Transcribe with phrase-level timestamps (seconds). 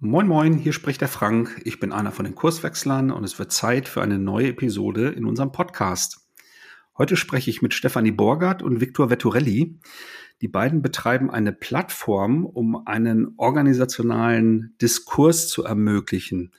[0.00, 1.60] Moin Moin, hier spricht der Frank.
[1.64, 5.24] Ich bin einer von den Kurswechslern und es wird Zeit für eine neue Episode in
[5.24, 6.20] unserem Podcast.
[6.96, 9.80] Heute spreche ich mit Stefanie Borgert und Viktor Vetturelli.
[10.40, 16.52] Die beiden betreiben eine Plattform, um einen organisationalen Diskurs zu ermöglichen.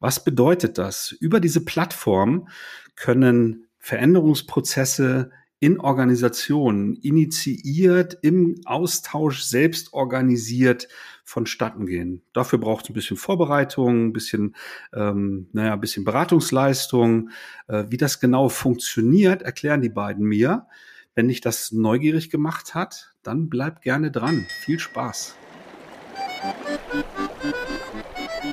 [0.00, 1.12] Was bedeutet das?
[1.12, 2.48] Über diese Plattform
[2.96, 5.30] können Veränderungsprozesse
[5.60, 10.88] in Organisationen initiiert, im Austausch selbst organisiert
[11.22, 12.22] vonstatten gehen.
[12.32, 14.56] Dafür braucht es ein bisschen Vorbereitung, ein bisschen,
[14.94, 17.30] ähm, naja, ein bisschen Beratungsleistung.
[17.68, 20.66] Äh, wie das genau funktioniert, erklären die beiden mir.
[21.14, 24.46] Wenn dich das neugierig gemacht hat, dann bleib gerne dran.
[24.64, 25.36] Viel Spaß.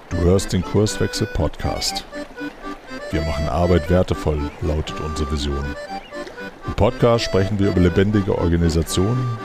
[0.10, 2.06] Du hörst den Kurswechsel Podcast.
[3.12, 5.64] Wir machen Arbeit wertevoll, lautet unsere Vision.
[6.68, 9.38] Im Podcast sprechen wir über lebendige Organisationen,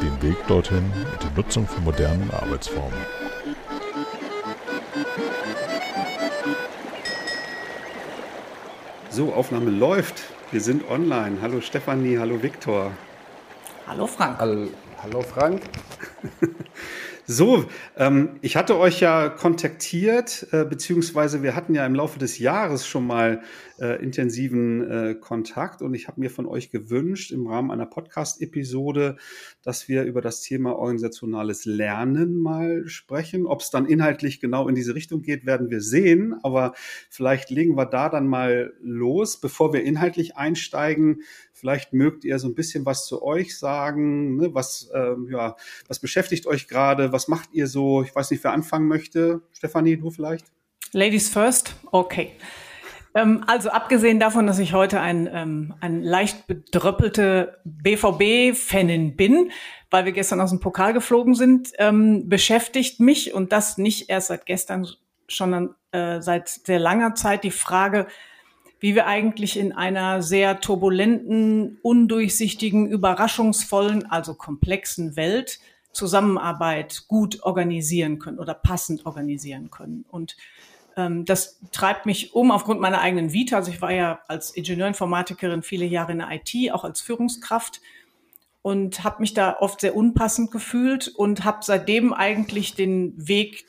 [0.00, 2.98] den Weg dorthin und die Nutzung von modernen Arbeitsformen.
[9.10, 10.22] So, Aufnahme läuft.
[10.50, 11.36] Wir sind online.
[11.42, 12.90] Hallo Stefanie, hallo Viktor.
[13.86, 14.38] Hallo Frank.
[14.38, 14.68] Hallo,
[15.02, 15.60] hallo Frank.
[17.24, 17.64] So,
[17.96, 22.84] ähm, ich hatte euch ja kontaktiert, äh, beziehungsweise wir hatten ja im Laufe des Jahres
[22.84, 23.42] schon mal
[23.82, 29.16] äh, intensiven äh, Kontakt und ich habe mir von euch gewünscht im Rahmen einer Podcast-Episode,
[29.62, 33.46] dass wir über das Thema organisationales Lernen mal sprechen.
[33.46, 36.74] Ob es dann inhaltlich genau in diese Richtung geht, werden wir sehen, aber
[37.10, 41.22] vielleicht legen wir da dann mal los, bevor wir inhaltlich einsteigen
[41.62, 44.36] Vielleicht mögt ihr so ein bisschen was zu euch sagen.
[44.36, 44.52] Ne?
[44.52, 45.54] Was, ähm, ja,
[45.86, 47.12] was beschäftigt euch gerade?
[47.12, 48.02] Was macht ihr so?
[48.02, 49.42] Ich weiß nicht, wer anfangen möchte.
[49.52, 50.46] Stefanie, du vielleicht?
[50.90, 51.76] Ladies first?
[51.92, 52.32] Okay.
[53.14, 59.50] Ähm, also abgesehen davon, dass ich heute ein, ähm, ein leicht bedröppelte BVB-Fanin bin,
[59.90, 64.28] weil wir gestern aus dem Pokal geflogen sind, ähm, beschäftigt mich und das nicht erst
[64.28, 64.86] seit gestern,
[65.28, 68.06] sondern äh, seit sehr langer Zeit die Frage,
[68.80, 75.60] wie wir eigentlich in einer sehr turbulenten, undurchsichtigen, überraschungsvollen, also komplexen Welt
[75.92, 80.04] Zusammenarbeit gut organisieren können oder passend organisieren können.
[80.10, 80.36] Und
[80.96, 83.56] ähm, das treibt mich um aufgrund meiner eigenen Vita.
[83.56, 87.80] Also ich war ja als Ingenieurinformatikerin viele Jahre in der IT, auch als Führungskraft
[88.62, 93.66] und habe mich da oft sehr unpassend gefühlt und habe seitdem eigentlich den Weg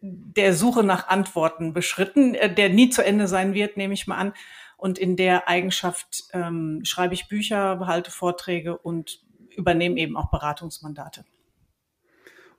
[0.00, 4.16] der Suche nach Antworten beschritten, äh, der nie zu Ende sein wird, nehme ich mal
[4.16, 4.34] an.
[4.76, 9.22] Und in der Eigenschaft ähm, schreibe ich Bücher, behalte Vorträge und
[9.56, 11.24] übernehme eben auch Beratungsmandate.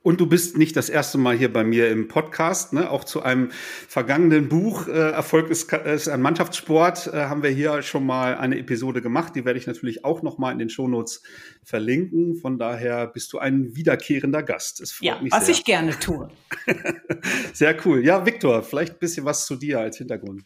[0.06, 2.72] Und du bist nicht das erste Mal hier bei mir im Podcast.
[2.72, 2.88] Ne?
[2.92, 7.82] Auch zu einem vergangenen Buch, äh, Erfolg ist, ist ein Mannschaftssport, äh, haben wir hier
[7.82, 9.34] schon mal eine Episode gemacht.
[9.34, 11.24] Die werde ich natürlich auch noch mal in den Shownotes
[11.64, 12.36] verlinken.
[12.36, 14.80] Von daher bist du ein wiederkehrender Gast.
[15.00, 15.54] ja, was sehr.
[15.56, 16.28] ich gerne tue.
[17.52, 18.04] sehr cool.
[18.04, 20.44] Ja, Viktor, vielleicht ein bisschen was zu dir als Hintergrund.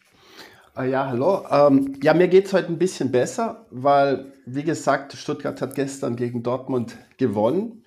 [0.73, 1.45] Ah, ja, hallo.
[1.51, 6.15] Ähm, ja, mir geht es heute ein bisschen besser, weil, wie gesagt, Stuttgart hat gestern
[6.15, 7.80] gegen Dortmund gewonnen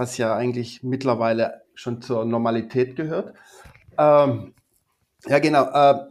[0.00, 3.34] was ja eigentlich mittlerweile schon zur Normalität gehört.
[3.98, 4.54] Ähm,
[5.26, 5.64] ja, genau.
[5.70, 6.06] Äh,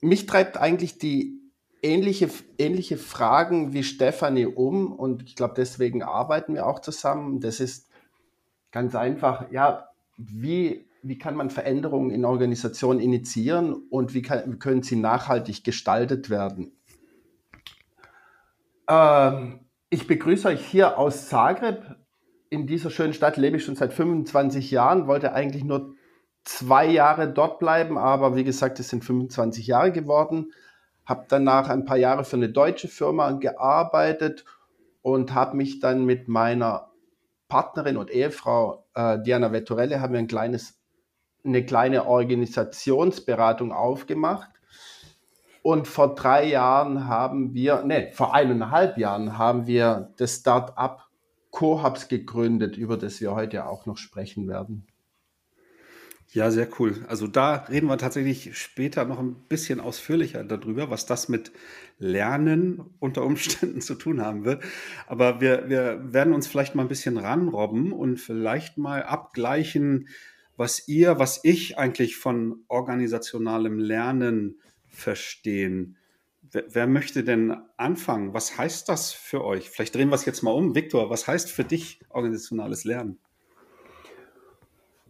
[0.00, 1.36] mich treibt eigentlich die
[1.82, 7.40] ähnliche, ähnliche Fragen wie Stefanie um und ich glaube, deswegen arbeiten wir auch zusammen.
[7.40, 7.88] Das ist
[8.70, 14.58] ganz einfach, ja, wie, wie kann man Veränderungen in Organisationen initiieren und wie, kann, wie
[14.60, 16.70] können sie nachhaltig gestaltet werden?
[18.88, 21.96] Ähm, ich begrüße euch hier aus Zagreb
[22.50, 25.94] in dieser schönen Stadt lebe ich schon seit 25 Jahren, wollte eigentlich nur
[26.44, 30.52] zwei Jahre dort bleiben, aber wie gesagt, es sind 25 Jahre geworden.
[31.04, 34.44] Habe danach ein paar Jahre für eine deutsche Firma gearbeitet
[35.02, 36.90] und habe mich dann mit meiner
[37.48, 40.80] Partnerin und Ehefrau äh, Diana Vettorelle haben wir ein kleines,
[41.44, 44.50] eine kleine Organisationsberatung aufgemacht.
[45.62, 51.05] Und vor drei Jahren haben wir, ne, vor eineinhalb Jahren haben wir das Start-up
[51.56, 54.86] Co-Hubs gegründet, über das wir heute auch noch sprechen werden.
[56.34, 57.02] Ja, sehr cool.
[57.08, 61.52] Also da reden wir tatsächlich später noch ein bisschen ausführlicher darüber, was das mit
[61.98, 64.64] Lernen unter Umständen zu tun haben wird.
[65.06, 70.08] Aber wir, wir werden uns vielleicht mal ein bisschen ranrobben und vielleicht mal abgleichen,
[70.58, 75.96] was ihr, was ich eigentlich von organisationalem Lernen verstehen.
[76.56, 78.32] Wer, wer, möchte denn anfangen?
[78.32, 79.68] Was heißt das für euch?
[79.68, 80.74] Vielleicht drehen wir es jetzt mal um.
[80.74, 83.18] Viktor, was heißt für dich organisationales Lernen?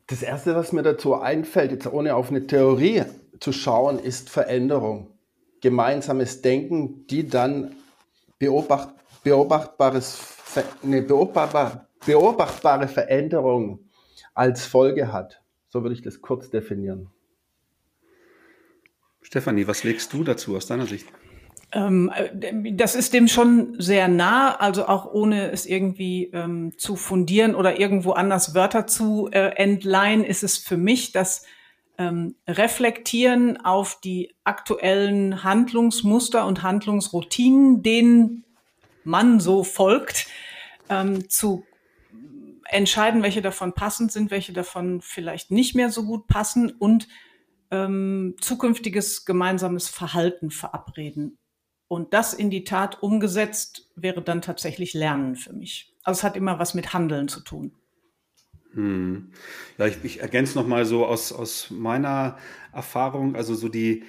[0.08, 3.04] Das Erste, was mir dazu einfällt, jetzt ohne auf eine Theorie
[3.38, 5.12] zu schauen, ist Veränderung.
[5.60, 7.76] Gemeinsames Denken, die dann
[8.40, 8.88] beobacht,
[9.22, 10.18] beobachtbares,
[10.82, 13.88] eine beobachtbare Veränderung
[14.34, 15.44] als Folge hat.
[15.68, 17.08] So würde ich das kurz definieren.
[19.22, 21.06] Stefanie, was legst du dazu aus deiner Sicht?
[21.76, 22.10] Ähm,
[22.72, 27.78] das ist dem schon sehr nah, also auch ohne es irgendwie ähm, zu fundieren oder
[27.78, 31.44] irgendwo anders Wörter zu äh, entleihen, ist es für mich das
[31.98, 38.44] ähm, Reflektieren auf die aktuellen Handlungsmuster und Handlungsroutinen, denen
[39.04, 40.28] man so folgt,
[40.88, 41.66] ähm, zu
[42.70, 47.06] entscheiden, welche davon passend sind, welche davon vielleicht nicht mehr so gut passen und
[47.70, 51.36] ähm, zukünftiges gemeinsames Verhalten verabreden.
[51.88, 55.94] Und das in die Tat umgesetzt wäre dann tatsächlich Lernen für mich.
[56.02, 57.72] Also es hat immer was mit Handeln zu tun.
[58.72, 59.30] Hm.
[59.78, 62.36] Ja, ich, ich ergänze noch mal so aus, aus meiner
[62.72, 64.04] Erfahrung, also so die,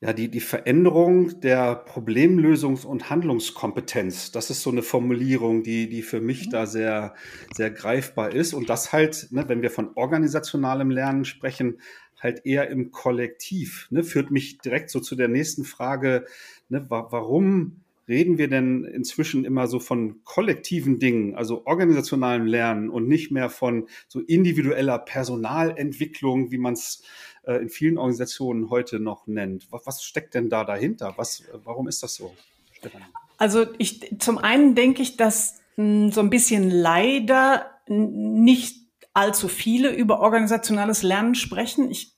[0.00, 6.02] ja, die, die Veränderung der Problemlösungs- und Handlungskompetenz, das ist so eine Formulierung, die, die
[6.02, 6.50] für mich mhm.
[6.50, 7.14] da sehr,
[7.54, 8.52] sehr greifbar ist.
[8.52, 11.80] Und das halt, ne, wenn wir von organisationalem Lernen sprechen,
[12.24, 13.86] halt eher im Kollektiv.
[13.90, 16.26] Ne, führt mich direkt so zu der nächsten Frage,
[16.68, 22.90] ne, wa warum reden wir denn inzwischen immer so von kollektiven Dingen, also organisationalem Lernen
[22.90, 27.02] und nicht mehr von so individueller Personalentwicklung, wie man es
[27.44, 29.68] äh, in vielen Organisationen heute noch nennt.
[29.70, 31.14] Was, steckt denn da dahinter?
[31.16, 32.34] Was, warum ist das so,
[32.72, 33.02] Stefan?
[33.38, 38.84] Also ich, zum einen denke ich, dass hm, so ein bisschen leider nicht
[39.14, 41.90] allzu viele über organisationales Lernen sprechen.
[41.90, 42.13] Ich,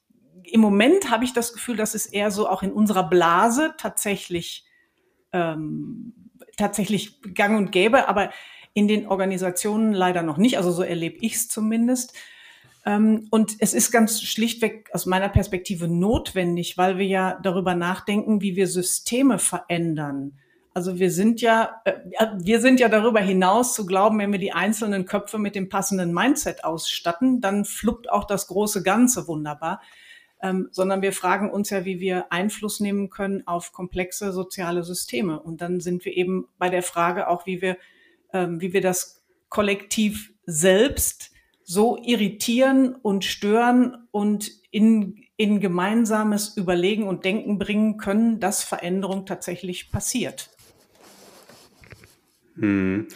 [0.50, 4.64] Im Moment habe ich das Gefühl, dass es eher so auch in unserer Blase tatsächlich
[5.32, 6.14] ähm,
[6.56, 8.30] tatsächlich gang und gäbe, aber
[8.74, 10.58] in den Organisationen leider noch nicht.
[10.58, 12.14] Also so erlebe ich es zumindest.
[12.84, 18.40] Ähm, und es ist ganz schlichtweg aus meiner Perspektive notwendig, weil wir ja darüber nachdenken,
[18.40, 20.38] wie wir Systeme verändern.
[20.74, 21.94] Also wir sind ja, äh,
[22.38, 26.12] wir sind ja darüber hinaus zu glauben, wenn wir die einzelnen Köpfe mit dem passenden
[26.12, 29.80] Mindset ausstatten, dann fluppt auch das große Ganze wunderbar.
[30.42, 35.40] Ähm, sondern wir fragen uns ja, wie wir Einfluss nehmen können auf komplexe soziale Systeme.
[35.40, 37.78] Und dann sind wir eben bei der Frage auch, wie wir,
[38.32, 41.32] ähm, wie wir das Kollektiv selbst
[41.64, 49.26] so irritieren und stören und in, in gemeinsames Überlegen und Denken bringen können, dass Veränderung
[49.26, 50.50] tatsächlich passiert.
[52.56, 53.08] Hm.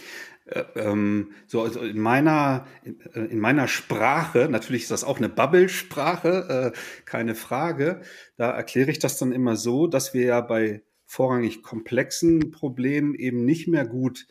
[0.50, 5.18] Äh, ähm, so also in meiner in, äh, in, meiner Sprache natürlich ist das auch
[5.18, 8.02] eine Bubble-Sprache, äh, keine Frage.
[8.36, 13.44] Da erkläre ich das dann immer so, dass wir ja bei vorrangig komplexen Problemen eben
[13.44, 14.26] nicht mehr gut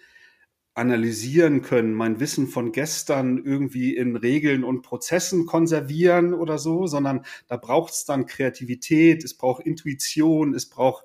[0.73, 7.25] analysieren können, mein Wissen von gestern irgendwie in Regeln und Prozessen konservieren oder so, sondern
[7.47, 11.03] da braucht es dann Kreativität, es braucht Intuition, es braucht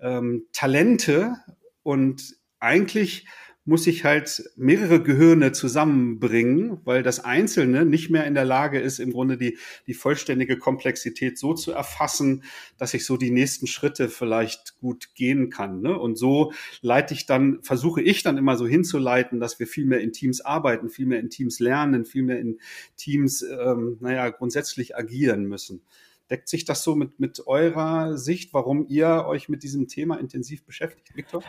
[0.00, 1.36] ähm, Talente
[1.84, 3.26] und eigentlich
[3.64, 8.98] muss ich halt mehrere Gehirne zusammenbringen, weil das Einzelne nicht mehr in der Lage ist,
[8.98, 9.56] im Grunde die,
[9.86, 12.42] die vollständige Komplexität so zu erfassen,
[12.76, 15.80] dass ich so die nächsten Schritte vielleicht gut gehen kann.
[15.80, 15.96] Ne?
[15.96, 20.00] Und so leite ich dann, versuche ich dann immer so hinzuleiten, dass wir viel mehr
[20.00, 22.58] in Teams arbeiten, viel mehr in Teams lernen, viel mehr in
[22.96, 25.82] Teams, ähm, naja, grundsätzlich agieren müssen.
[26.30, 30.64] Deckt sich das so mit, mit eurer Sicht, warum ihr euch mit diesem Thema intensiv
[30.64, 31.44] beschäftigt, Viktor?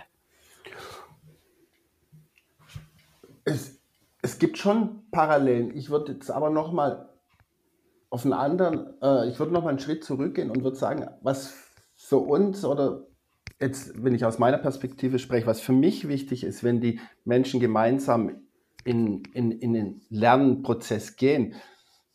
[3.46, 3.80] Es,
[4.22, 5.76] es gibt schon Parallelen.
[5.76, 7.10] Ich würde jetzt aber noch mal
[8.10, 11.54] auf einen anderen, äh, ich würde noch mal einen Schritt zurückgehen und würde sagen, was
[11.96, 13.08] für uns oder
[13.60, 17.60] jetzt, wenn ich aus meiner Perspektive spreche, was für mich wichtig ist, wenn die Menschen
[17.60, 18.44] gemeinsam
[18.84, 21.56] in, in, in den Lernprozess gehen,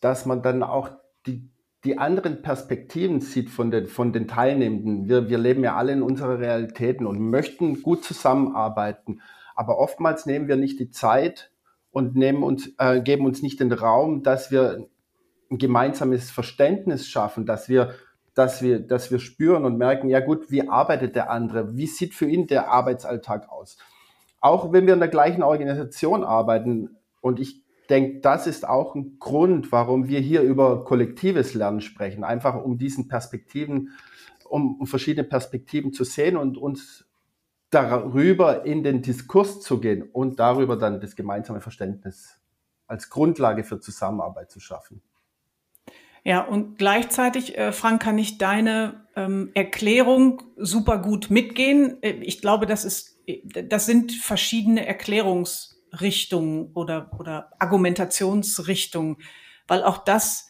[0.00, 0.90] dass man dann auch
[1.26, 1.50] die,
[1.85, 5.08] die anderen Perspektiven sieht von den, von den Teilnehmenden.
[5.08, 9.20] Wir, wir leben ja alle in unserer Realitäten und möchten gut zusammenarbeiten
[9.58, 11.50] aber oftmals nehmen wir nicht die Zeit
[11.90, 14.86] und nehmen uns, äh, geben uns nicht den Raum, dass wir
[15.50, 17.94] ein gemeinsames Verständnis schaffen, dass wir,
[18.34, 21.76] dass wir, dass wir spüren und merken, ja gut, wie arbeitet der andere?
[21.76, 23.78] Wie sieht für ihn der Arbeitsalltag aus?
[24.40, 29.18] Auch wenn wir in der gleichen Organisation arbeiten und ich denke, das ist auch ein
[29.18, 33.90] Grund, warum wir hier über kollektives Lernen sprechen, einfach um diesen Perspektiven,
[34.48, 37.07] um, um verschiedene Perspektiven zu sehen und uns
[37.70, 42.40] darüber in den Diskurs zu gehen und darüber dann das gemeinsame Verständnis
[42.87, 45.02] als Grundlage für Zusammenarbeit zu schaffen.
[46.25, 52.02] Ja, und gleichzeitig, äh, Frank, kann ich deine ähm, Erklärung super gut mitgehen.
[52.02, 59.18] Äh, ich glaube, das ist, das sind verschiedene Erklärungsrichtungen oder, oder Argumentationsrichtungen,
[59.68, 60.48] weil auch das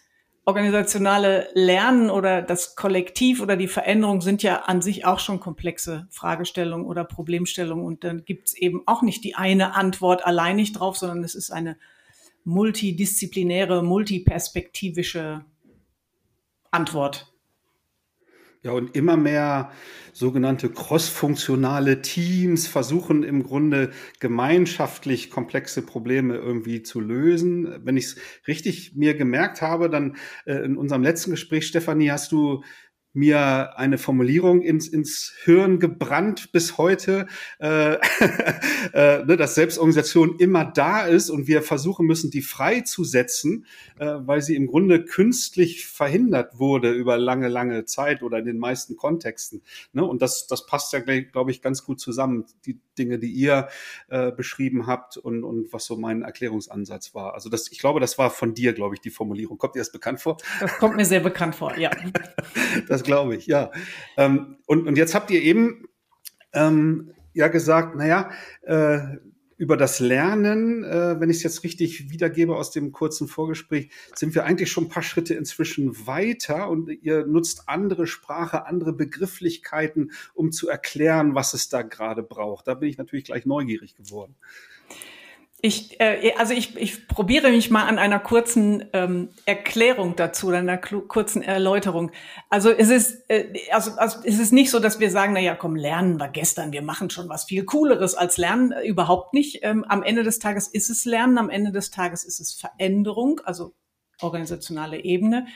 [0.49, 6.07] organisationale Lernen oder das Kollektiv oder die Veränderung sind ja an sich auch schon komplexe
[6.09, 7.85] Fragestellungen oder Problemstellungen.
[7.85, 11.35] Und dann gibt es eben auch nicht die eine Antwort allein nicht drauf, sondern es
[11.35, 11.76] ist eine
[12.45, 15.45] multidisziplinäre, multiperspektivische
[16.71, 17.31] Antwort.
[18.62, 19.70] Ja, und immer mehr
[20.12, 27.72] sogenannte crossfunktionale Teams versuchen im Grunde gemeinschaftlich komplexe Probleme irgendwie zu lösen.
[27.84, 28.16] Wenn ich es
[28.48, 32.64] richtig mir gemerkt habe, dann äh, in unserem letzten Gespräch, Stefanie, hast du
[33.18, 37.26] mir eine Formulierung ins, ins Hirn gebrannt bis heute,
[37.58, 37.94] äh,
[38.92, 43.66] äh, ne, dass Selbstorganisation immer da ist und wir versuchen müssen, die freizusetzen,
[43.98, 48.58] äh, weil sie im Grunde künstlich verhindert wurde über lange, lange Zeit oder in den
[48.58, 49.62] meisten Kontexten.
[49.92, 50.04] Ne?
[50.04, 53.68] Und das, das passt ja, glaube ich, ganz gut zusammen, die Dinge, die ihr
[54.08, 57.34] äh, beschrieben habt und, und was so mein Erklärungsansatz war.
[57.34, 59.58] Also das, ich glaube, das war von dir, glaube ich, die Formulierung.
[59.58, 60.37] Kommt dir das bekannt vor?
[60.60, 61.90] Das kommt mir sehr bekannt vor, ja.
[62.88, 63.70] das glaube ich, ja.
[64.16, 65.88] Ähm, und, und jetzt habt ihr eben
[66.52, 68.30] ähm, ja gesagt, naja,
[68.62, 68.98] äh,
[69.58, 74.34] über das Lernen, äh, wenn ich es jetzt richtig wiedergebe aus dem kurzen Vorgespräch, sind
[74.36, 80.12] wir eigentlich schon ein paar Schritte inzwischen weiter und ihr nutzt andere Sprache, andere Begrifflichkeiten,
[80.32, 82.68] um zu erklären, was es da gerade braucht.
[82.68, 84.36] Da bin ich natürlich gleich neugierig geworden.
[85.60, 90.68] Ich, äh, also ich, ich probiere mich mal an einer kurzen ähm, Erklärung dazu, an
[90.68, 92.12] einer kurzen Erläuterung.
[92.48, 95.56] Also es ist, äh, also, also es ist nicht so, dass wir sagen, na ja,
[95.56, 98.70] komm, lernen wir gestern, wir machen schon was viel Cooleres als Lernen.
[98.70, 99.58] Äh, überhaupt nicht.
[99.62, 103.40] Ähm, am Ende des Tages ist es Lernen, am Ende des Tages ist es Veränderung,
[103.44, 103.74] also
[104.20, 105.48] organisationale Ebene.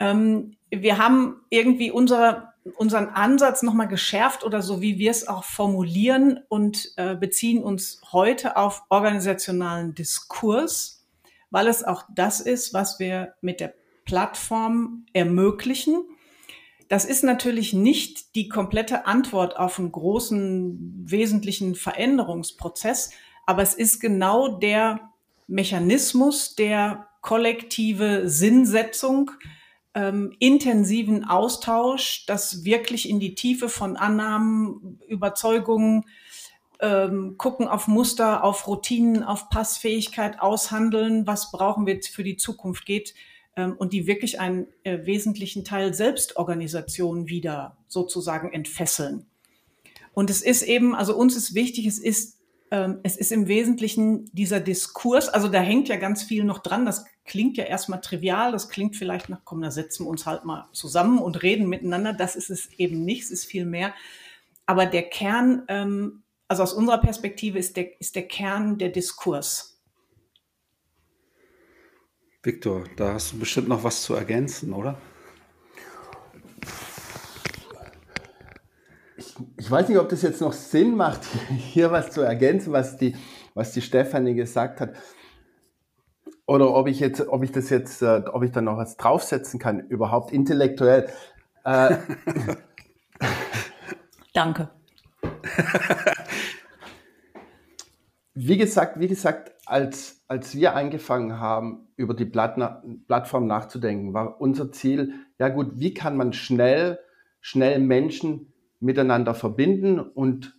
[0.00, 5.44] Ähm, wir haben irgendwie unser unseren Ansatz nochmal geschärft oder so, wie wir es auch
[5.44, 11.06] formulieren und äh, beziehen uns heute auf organisationalen Diskurs,
[11.50, 13.74] weil es auch das ist, was wir mit der
[14.04, 16.04] Plattform ermöglichen.
[16.88, 23.10] Das ist natürlich nicht die komplette Antwort auf einen großen, wesentlichen Veränderungsprozess,
[23.46, 25.12] aber es ist genau der
[25.46, 29.30] Mechanismus der kollektive Sinnsetzung,
[29.94, 36.04] ähm, intensiven Austausch, das wirklich in die Tiefe von Annahmen, Überzeugungen,
[36.80, 42.86] ähm, gucken auf Muster, auf Routinen, auf Passfähigkeit, aushandeln, was brauchen wir für die Zukunft
[42.86, 43.14] geht
[43.56, 49.26] ähm, und die wirklich einen äh, wesentlichen Teil Selbstorganisation wieder sozusagen entfesseln.
[50.12, 52.39] Und es ist eben, also uns ist wichtig, es ist
[53.02, 56.86] es ist im Wesentlichen dieser Diskurs, also da hängt ja ganz viel noch dran.
[56.86, 60.44] Das klingt ja erstmal trivial, das klingt vielleicht nach, komm, da setzen wir uns halt
[60.44, 62.12] mal zusammen und reden miteinander.
[62.12, 63.92] Das ist es eben nicht, es ist viel mehr.
[64.66, 69.82] Aber der Kern, ähm, also aus unserer Perspektive ist der, ist der Kern der Diskurs.
[72.44, 74.96] Viktor, da hast du bestimmt noch was zu ergänzen, oder?
[79.56, 83.16] Ich weiß nicht, ob das jetzt noch Sinn macht, hier was zu ergänzen, was die,
[83.54, 84.94] was die Stefanie gesagt hat.
[86.46, 89.60] Oder ob ich jetzt, ob ich das jetzt, äh, ob ich da noch was draufsetzen
[89.60, 91.08] kann, überhaupt intellektuell.
[91.64, 91.96] Äh,
[94.32, 94.70] Danke.
[98.34, 104.72] wie gesagt, wie gesagt, als, als wir angefangen haben, über die Plattform nachzudenken, war unser
[104.72, 106.98] Ziel, ja gut, wie kann man schnell,
[107.40, 108.49] schnell Menschen
[108.80, 110.56] miteinander verbinden und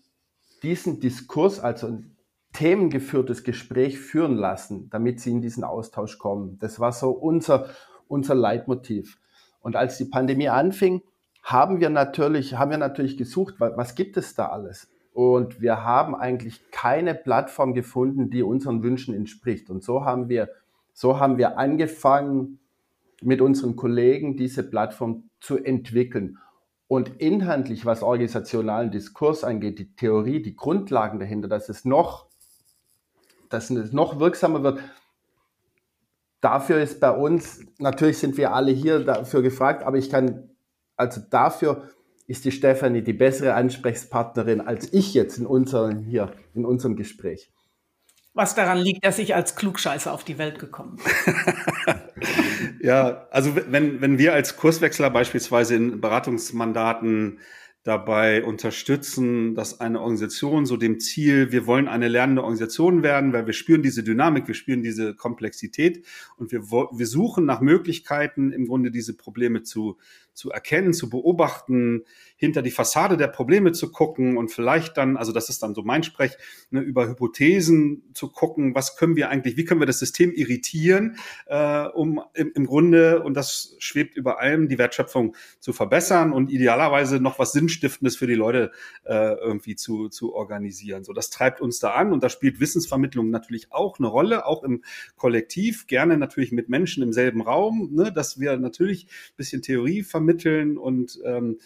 [0.63, 2.15] diesen Diskurs, also ein
[2.53, 6.57] themengeführtes Gespräch führen lassen, damit sie in diesen Austausch kommen.
[6.59, 7.69] Das war so unser,
[8.07, 9.19] unser Leitmotiv.
[9.61, 11.01] Und als die Pandemie anfing,
[11.43, 14.91] haben wir natürlich, haben wir natürlich gesucht, was gibt es da alles?
[15.13, 19.69] Und wir haben eigentlich keine Plattform gefunden, die unseren Wünschen entspricht.
[19.69, 20.49] Und so haben wir,
[20.93, 22.59] so haben wir angefangen,
[23.23, 26.37] mit unseren Kollegen diese Plattform zu entwickeln.
[26.91, 32.25] Und inhaltlich, was organisationalen Diskurs angeht, die Theorie, die Grundlagen dahinter, dass es noch,
[33.47, 34.81] dass es noch wirksamer wird,
[36.41, 40.49] dafür ist bei uns, natürlich sind wir alle hier dafür gefragt, aber ich kann,
[40.97, 41.87] also dafür
[42.27, 47.53] ist die Stefanie die bessere Ansprechpartnerin als ich jetzt in unserem, hier, in unserem Gespräch.
[48.33, 51.45] Was daran liegt, dass ich als Klugscheißer auf die Welt gekommen bin.
[52.83, 57.39] ja, also wenn, wenn wir als Kurswechsler beispielsweise in Beratungsmandaten
[57.83, 63.47] dabei unterstützen, dass eine Organisation so dem Ziel, wir wollen eine lernende Organisation werden, weil
[63.47, 66.05] wir spüren diese Dynamik, wir spüren diese Komplexität
[66.37, 69.97] und wir, wir suchen nach Möglichkeiten, im Grunde diese Probleme zu,
[70.33, 72.03] zu erkennen, zu beobachten,
[72.35, 75.83] hinter die Fassade der Probleme zu gucken und vielleicht dann, also das ist dann so
[75.83, 76.37] mein Sprech,
[76.71, 81.17] ne, über Hypothesen zu gucken, was können wir eigentlich, wie können wir das System irritieren,
[81.45, 86.51] äh, um im, im Grunde, und das schwebt über allem, die Wertschöpfung zu verbessern und
[86.51, 88.71] idealerweise noch was Sinnstiftendes für die Leute
[89.03, 91.03] äh, irgendwie zu, zu organisieren.
[91.03, 94.63] So, das treibt uns da an und da spielt Wissensvermittlung natürlich auch eine Rolle, auch
[94.63, 94.83] im
[95.15, 100.20] Kollektiv, gerne natürlich mit Menschen im selben Raum, ne, dass wir natürlich bisschen Theorie vermitteln
[100.77, 101.57] und ähm,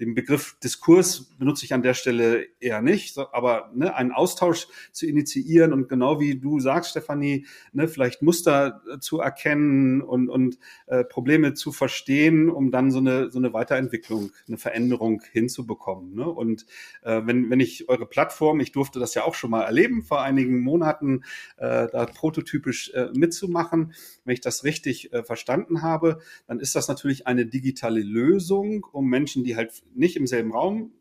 [0.00, 5.06] den Begriff Diskurs benutze ich an der Stelle eher nicht, aber ne, einen Austausch zu
[5.06, 10.58] initiieren und genau wie du sagst, Stefanie, ne, vielleicht Muster äh, zu erkennen und, und
[10.86, 16.14] äh, Probleme zu verstehen, um dann so eine, so eine Weiterentwicklung, eine Veränderung hinzubekommen.
[16.14, 16.28] Ne?
[16.28, 16.66] Und
[17.02, 20.22] äh, wenn, wenn ich eure Plattform, ich durfte das ja auch schon mal erleben vor
[20.22, 21.22] einigen Monaten,
[21.56, 26.88] äh, da prototypisch äh, mitzumachen, wenn ich das richtig äh, verstanden habe, dann ist das
[26.88, 30.92] natürlich eine digitale Lösung, um Menschen, die halt nicht im selben Raum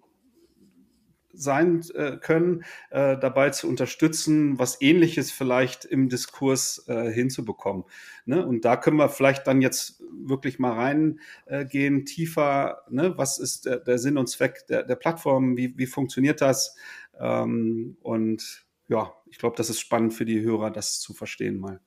[1.34, 7.86] sein äh, können, äh, dabei zu unterstützen, was ähnliches vielleicht im Diskurs äh, hinzubekommen.
[8.26, 8.46] Ne?
[8.46, 13.18] Und da können wir vielleicht dann jetzt wirklich mal reingehen, äh, tiefer, ne?
[13.18, 16.76] was ist der, der, Sinn und Zweck der, der Plattform, wie, wie funktioniert das?
[17.20, 21.80] Ähm, und ja, ich glaube, das ist spannend für die Hörer, das zu verstehen mal.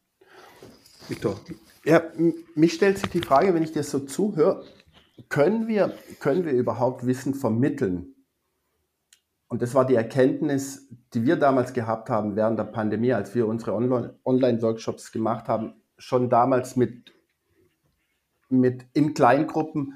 [1.09, 1.41] Victor.
[1.85, 2.03] Ja,
[2.57, 4.65] mich stellt sich die Frage, wenn ich dir so zuhöre,
[5.29, 8.15] können wir, können wir überhaupt Wissen vermitteln?
[9.49, 13.47] Und das war die Erkenntnis, die wir damals gehabt haben während der Pandemie, als wir
[13.47, 17.13] unsere Online-Workshops gemacht haben, schon damals mit,
[18.49, 19.95] mit in Kleingruppen,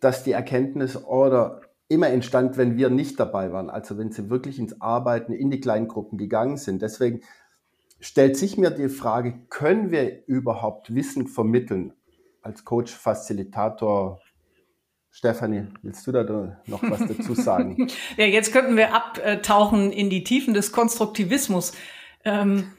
[0.00, 4.58] dass die Erkenntnis oder immer entstand, wenn wir nicht dabei waren, also wenn sie wirklich
[4.58, 6.82] ins Arbeiten in die Kleingruppen gegangen sind.
[6.82, 7.22] Deswegen
[7.98, 11.94] stellt sich mir die Frage, können wir überhaupt Wissen vermitteln
[12.42, 14.20] als Coach, Facilitator,
[15.10, 16.22] Stefanie, willst du da
[16.66, 17.88] noch was dazu sagen?
[18.16, 21.72] ja, jetzt könnten wir abtauchen in die Tiefen des Konstruktivismus.
[22.24, 22.72] Ähm,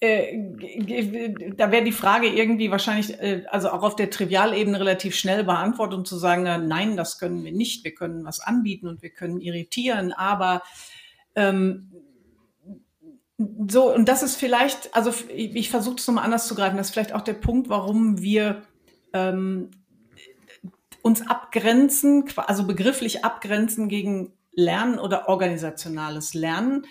[0.00, 5.44] äh, da wäre die Frage irgendwie wahrscheinlich, äh, also auch auf der Trivialebene relativ schnell
[5.44, 7.84] beantwortet und zu sagen, na, nein, das können wir nicht.
[7.84, 10.62] Wir können was anbieten und wir können irritieren, aber
[11.36, 11.92] ähm,
[13.68, 16.88] so, und das ist vielleicht, also ich, ich versuche es nochmal anders zu greifen, das
[16.88, 18.62] ist vielleicht auch der Punkt, warum wir
[19.12, 19.70] ähm,
[21.02, 26.86] uns abgrenzen, also begrifflich abgrenzen gegen Lernen oder organisationales Lernen,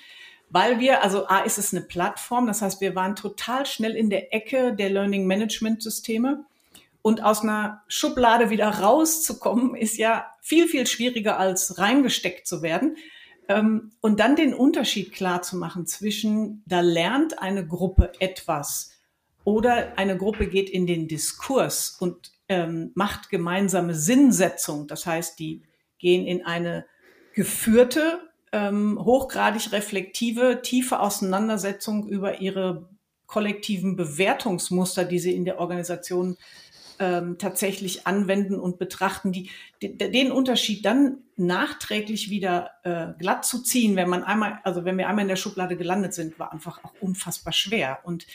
[0.50, 4.10] weil wir, also A ist es eine Plattform, das heißt, wir waren total schnell in
[4.10, 6.44] der Ecke der Learning Management Systeme
[7.02, 12.98] und aus einer Schublade wieder rauszukommen, ist ja viel, viel schwieriger als reingesteckt zu werden.
[13.48, 18.92] Ähm, und dann den Unterschied klar zu machen zwischen, da lernt eine Gruppe etwas
[19.44, 24.86] oder eine Gruppe geht in den Diskurs und ähm, macht gemeinsame Sinnsetzung.
[24.86, 25.64] Das heißt, die
[26.00, 26.86] gehen in eine
[27.34, 28.20] geführte,
[28.52, 32.90] ähm, hochgradig reflektive, tiefe Auseinandersetzung über ihre
[33.26, 36.36] kollektiven Bewertungsmuster, die sie in der Organisation
[37.00, 39.50] ähm, tatsächlich anwenden und betrachten, die,
[39.82, 44.98] die, den Unterschied dann nachträglich wieder äh, glatt zu ziehen, wenn man einmal, also wenn
[44.98, 48.00] wir einmal in der Schublade gelandet sind, war einfach auch unfassbar schwer.
[48.04, 48.28] Und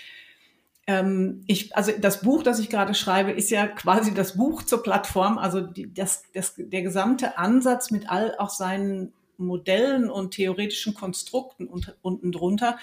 [0.86, 4.82] ähm, ich, also das Buch, das ich gerade schreibe, ist ja quasi das Buch zur
[4.82, 10.94] Plattform, also die, das, das, der gesamte Ansatz mit all auch seinen Modellen und theoretischen
[10.94, 12.78] Konstrukten und, unten drunter.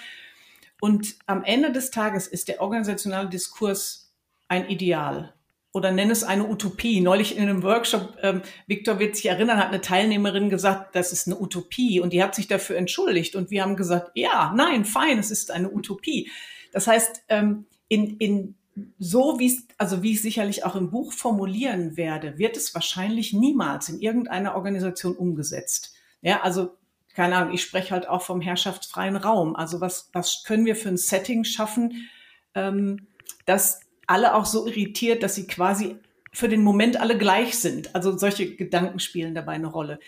[0.80, 4.12] Und am Ende des Tages ist der organisationale Diskurs
[4.48, 5.32] ein Ideal
[5.72, 7.00] oder nenne es eine Utopie.
[7.00, 11.26] Neulich in einem Workshop, ähm, Viktor wird sich erinnern, hat eine Teilnehmerin gesagt, das ist
[11.26, 15.18] eine Utopie und die hat sich dafür entschuldigt und wir haben gesagt, ja, nein, fein,
[15.18, 16.30] es ist eine Utopie.
[16.70, 18.54] Das heißt, ähm, in, in
[18.98, 23.32] so wie es, also wie ich sicherlich auch im Buch formulieren werde, wird es wahrscheinlich
[23.32, 25.94] niemals in irgendeiner Organisation umgesetzt.
[26.22, 26.76] Ja, also
[27.14, 29.54] keine Ahnung, ich spreche halt auch vom herrschaftsfreien Raum.
[29.54, 32.08] Also was, was können wir für ein Setting schaffen,
[32.56, 33.06] ähm,
[33.46, 35.96] das alle auch so irritiert, dass sie quasi
[36.32, 37.94] für den Moment alle gleich sind.
[37.94, 40.00] Also solche Gedanken spielen dabei eine Rolle.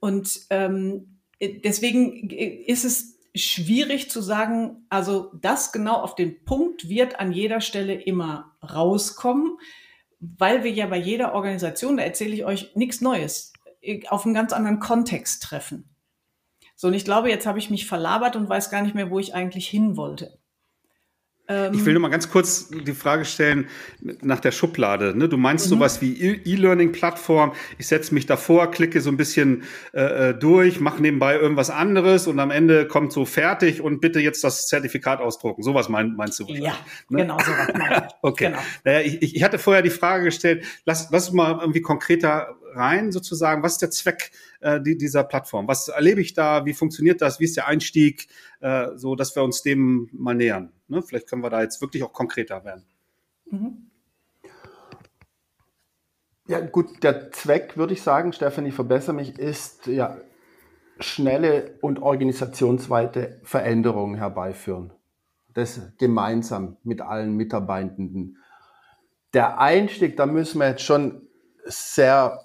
[0.00, 7.18] Und ähm, deswegen ist es schwierig zu sagen, also das genau auf den Punkt wird
[7.18, 9.58] an jeder Stelle immer rauskommen,
[10.20, 13.52] weil wir ja bei jeder Organisation, da erzähle ich euch nichts Neues,
[14.08, 15.94] auf einen ganz anderen Kontext treffen.
[16.76, 19.18] So, und ich glaube, jetzt habe ich mich verlabert und weiß gar nicht mehr, wo
[19.18, 20.38] ich eigentlich hin wollte.
[21.46, 23.68] Ähm, ich will nur mal ganz kurz die Frage stellen
[24.22, 25.16] nach der Schublade.
[25.16, 25.28] Ne?
[25.28, 25.70] Du meinst mhm.
[25.70, 27.52] sowas wie e- E-Learning-Plattform.
[27.76, 32.26] Ich setze mich davor, klicke so ein bisschen äh, äh, durch, mache nebenbei irgendwas anderes
[32.26, 35.62] und am Ende kommt so fertig und bitte jetzt das Zertifikat ausdrucken.
[35.62, 36.46] Sowas mein, meinst du?
[36.46, 36.76] Ja,
[37.10, 37.22] ne?
[37.22, 38.14] genau sowas meine ich.
[38.22, 38.44] okay.
[38.46, 38.58] Genau.
[38.84, 43.62] Naja, ich, ich hatte vorher die Frage gestellt, lass, lass mal irgendwie konkreter rein sozusagen.
[43.62, 44.30] Was ist der Zweck
[44.60, 45.68] äh, die, dieser Plattform?
[45.68, 46.64] Was erlebe ich da?
[46.64, 47.38] Wie funktioniert das?
[47.38, 48.28] Wie ist der Einstieg?
[48.60, 50.72] Äh, so, dass wir uns dem mal nähern.
[50.94, 51.02] Ne?
[51.02, 52.84] Vielleicht können wir da jetzt wirklich auch konkreter werden.
[53.50, 53.90] Mhm.
[56.46, 60.18] Ja, gut, der Zweck, würde ich sagen, Stefanie, verbessere mich, ist ja
[61.00, 64.92] schnelle und organisationsweite Veränderungen herbeiführen.
[65.54, 68.36] Das gemeinsam mit allen Mitarbeitenden.
[69.32, 71.26] Der Einstieg, da müssen wir jetzt schon
[71.64, 72.40] sehr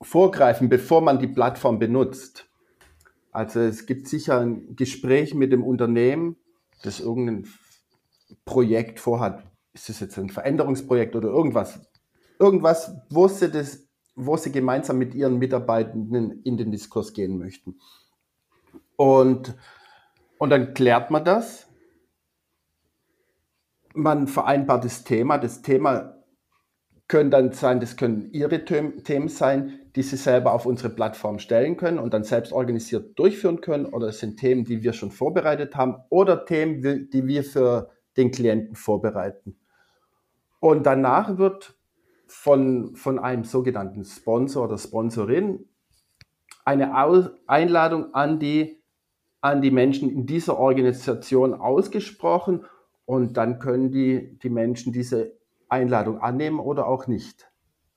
[0.00, 2.48] vorgreifen, bevor man die Plattform benutzt.
[3.32, 6.36] Also es gibt sicher ein Gespräch mit dem Unternehmen,
[6.82, 7.46] das irgendein
[8.46, 9.44] Projekt vorhat.
[9.74, 11.80] Ist das jetzt ein Veränderungsprojekt oder irgendwas?
[12.38, 17.78] Irgendwas, wo sie, das, wo sie gemeinsam mit ihren Mitarbeitenden in den Diskurs gehen möchten.
[18.96, 19.54] Und,
[20.38, 21.68] und dann klärt man das.
[23.92, 25.38] Man vereinbart das Thema.
[25.38, 26.16] Das Thema
[27.08, 31.76] können dann sein, das können Ihre Themen sein, die Sie selber auf unsere Plattform stellen
[31.76, 33.86] können und dann selbst organisiert durchführen können.
[33.86, 38.30] Oder es sind Themen, die wir schon vorbereitet haben oder Themen, die wir für den
[38.30, 39.58] Klienten vorbereiten.
[40.60, 41.76] Und danach wird
[42.26, 45.68] von, von einem sogenannten Sponsor oder Sponsorin
[46.64, 46.94] eine
[47.46, 48.82] Einladung an die,
[49.40, 52.64] an die Menschen in dieser Organisation ausgesprochen
[53.04, 57.48] und dann können die, die Menschen diese Einladung annehmen oder auch nicht.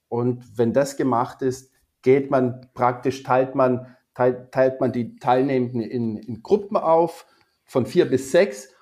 [0.07, 5.81] Und wenn das gemacht ist, geht man praktisch, teilt man, teilt, teilt man die Teilnehmenden
[5.81, 7.25] in, in Gruppen auf
[7.65, 8.73] von vier bis sechs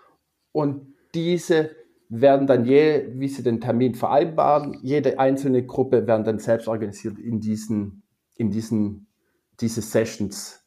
[0.52, 1.72] und diese
[2.10, 7.18] werden dann je, wie sie den Termin vereinbaren, jede einzelne Gruppe werden dann selbst organisiert
[7.18, 8.04] in diesen,
[8.36, 9.08] in diesen,
[9.60, 10.64] diese Sessions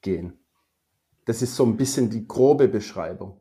[0.00, 0.32] gehen.
[1.26, 3.38] Das ist so ein bisschen die grobe Beschreibung.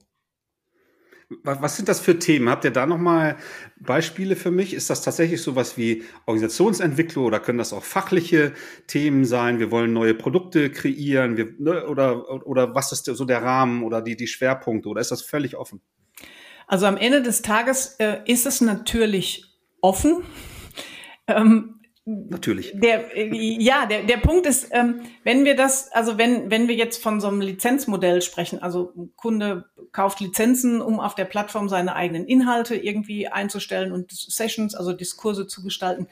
[1.44, 2.50] Was sind das für Themen?
[2.50, 3.38] Habt ihr da nochmal
[3.80, 4.74] Beispiele für mich?
[4.74, 8.54] Ist das tatsächlich sowas wie Organisationsentwicklung oder können das auch fachliche
[8.88, 9.60] Themen sein?
[9.60, 14.02] Wir wollen neue Produkte kreieren wir, ne, oder, oder was ist so der Rahmen oder
[14.02, 15.82] die, die Schwerpunkte oder ist das völlig offen?
[16.70, 19.44] Also am Ende des Tages äh, ist es natürlich
[19.82, 20.24] offen.
[21.32, 22.72] Ähm, Natürlich.
[22.74, 23.30] Der, äh,
[23.62, 27.22] ja, der, der Punkt ist, ähm, wenn wir das, also wenn, wenn wir jetzt von
[27.22, 32.26] so einem Lizenzmodell sprechen, also ein Kunde kauft Lizenzen, um auf der Plattform seine eigenen
[32.26, 36.08] Inhalte irgendwie einzustellen und Sessions, also Diskurse zu gestalten,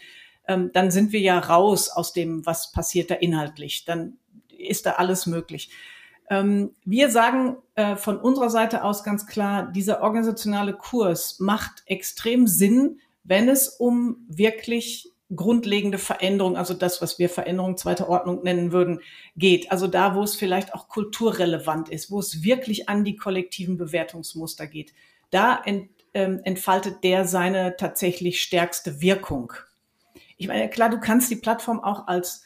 [0.48, 3.86] ähm, dann sind wir ja raus aus dem, was passiert da inhaltlich.
[3.86, 4.20] Dann
[4.56, 5.72] ist da alles möglich.
[6.30, 12.48] Ähm, wir sagen äh, von unserer Seite aus ganz klar, dieser organisationale Kurs macht extrem
[12.48, 18.72] Sinn, wenn es um wirklich grundlegende Veränderung, also das, was wir Veränderung zweiter Ordnung nennen
[18.72, 19.02] würden,
[19.36, 19.72] geht.
[19.72, 24.68] Also da, wo es vielleicht auch kulturrelevant ist, wo es wirklich an die kollektiven Bewertungsmuster
[24.68, 24.94] geht.
[25.30, 29.52] Da ent, ähm, entfaltet der seine tatsächlich stärkste Wirkung.
[30.38, 32.44] Ich meine, klar, du kannst die Plattform auch als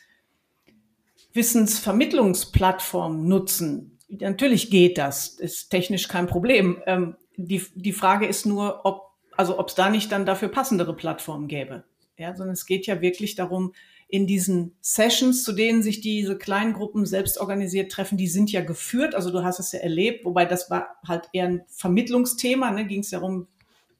[1.33, 3.97] Wissensvermittlungsplattform nutzen.
[4.09, 6.81] Natürlich geht das, ist technisch kein Problem.
[6.85, 10.93] Ähm, die, die Frage ist nur, ob also ob es da nicht dann dafür passendere
[10.93, 11.85] Plattformen gäbe
[12.21, 13.73] ja, sondern es geht ja wirklich darum,
[14.07, 18.61] in diesen Sessions, zu denen sich diese kleinen Gruppen selbst organisiert treffen, die sind ja
[18.61, 22.85] geführt, also du hast es ja erlebt, wobei das war halt eher ein Vermittlungsthema, ne,
[22.85, 23.47] ging es darum,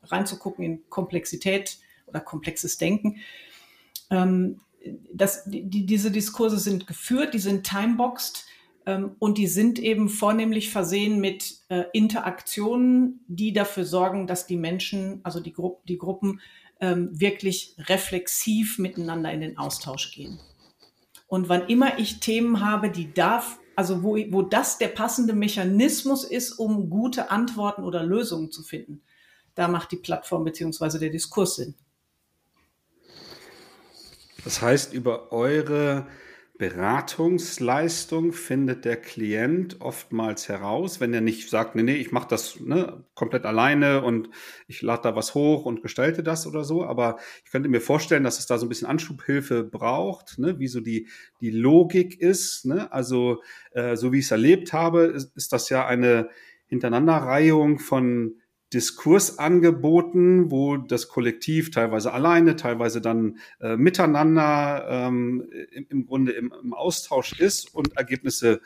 [0.04, 3.18] reinzugucken in Komplexität oder komplexes Denken.
[4.10, 4.60] Ähm,
[5.14, 8.46] das, die, diese Diskurse sind geführt, die sind timeboxed
[8.86, 14.58] ähm, und die sind eben vornehmlich versehen mit äh, Interaktionen, die dafür sorgen, dass die
[14.58, 16.42] Menschen, also die, Gru die Gruppen,
[16.80, 20.40] ähm, wirklich reflexiv miteinander in den Austausch gehen.
[21.28, 26.24] Und wann immer ich Themen habe, die darf, also wo, wo das der passende Mechanismus
[26.24, 29.02] ist, um gute Antworten oder Lösungen zu finden,
[29.56, 31.76] da macht die Plattform beziehungsweise der Diskurs Sinn.
[34.44, 36.08] Das heißt, über eure
[36.58, 42.60] Beratungsleistung findet der Klient oftmals heraus, wenn er nicht sagt, nee, nee, ich mache das
[42.60, 44.30] ne, komplett alleine und
[44.68, 46.86] ich lade da was hoch und gestalte das oder so.
[46.86, 50.68] Aber ich könnte mir vorstellen, dass es da so ein bisschen Anschubhilfe braucht, ne, wie
[50.68, 51.08] so die,
[51.40, 52.66] die Logik ist.
[52.66, 52.92] Ne?
[52.92, 56.30] Also äh, so wie ich es erlebt habe, ist, ist das ja eine
[56.68, 58.41] Hintereinanderreihung von
[58.74, 66.54] Diskursangeboten, wo das Kollektiv teilweise alleine, teilweise dann äh, miteinander ähm, im, im Grunde im,
[66.64, 68.62] im Austausch ist und Ergebnisse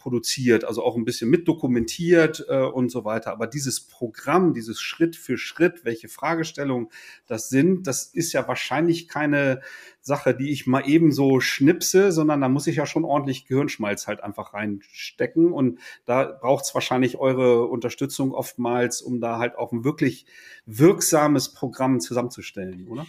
[0.00, 3.30] produziert, also auch ein bisschen mitdokumentiert äh, und so weiter.
[3.32, 6.88] Aber dieses Programm, dieses Schritt für Schritt, welche Fragestellungen
[7.26, 9.60] das sind, das ist ja wahrscheinlich keine
[10.00, 14.06] Sache, die ich mal eben so schnipse, sondern da muss ich ja schon ordentlich Gehirnschmalz
[14.06, 15.52] halt einfach reinstecken.
[15.52, 20.24] Und da braucht es wahrscheinlich eure Unterstützung oftmals, um da halt auch ein wirklich
[20.64, 23.06] wirksames Programm zusammenzustellen, oder?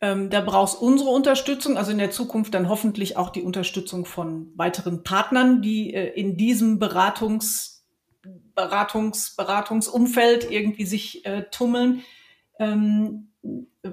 [0.00, 4.52] Ähm, da brauchst unsere Unterstützung, also in der Zukunft dann hoffentlich auch die Unterstützung von
[4.54, 7.84] weiteren Partnern, die äh, in diesem Beratungs,
[8.54, 12.02] Beratungs, Beratungsumfeld irgendwie sich äh, tummeln,
[12.60, 13.32] ähm,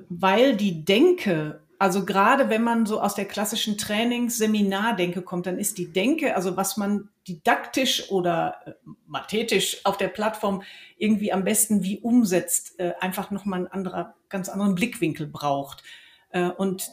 [0.10, 5.78] weil die Denke Also gerade wenn man so aus der klassischen Trainings-Seminardenke kommt, dann ist
[5.78, 8.72] die Denke, also was man didaktisch oder äh,
[9.06, 10.64] mathetisch auf der Plattform
[10.98, 15.84] irgendwie am besten wie umsetzt, äh, einfach nochmal einen anderer, ganz anderen Blickwinkel braucht.
[16.32, 16.90] Äh, und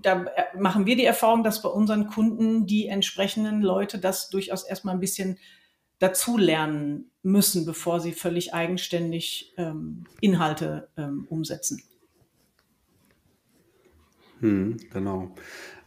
[0.00, 4.94] da machen wir die Erfahrung, dass bei unseren Kunden die entsprechenden Leute das durchaus erstmal
[4.94, 5.38] ein bisschen
[5.98, 11.82] dazulernen müssen, bevor sie völlig eigenständig ähm, Inhalte ähm, umsetzen.
[14.44, 15.34] Hm, genau.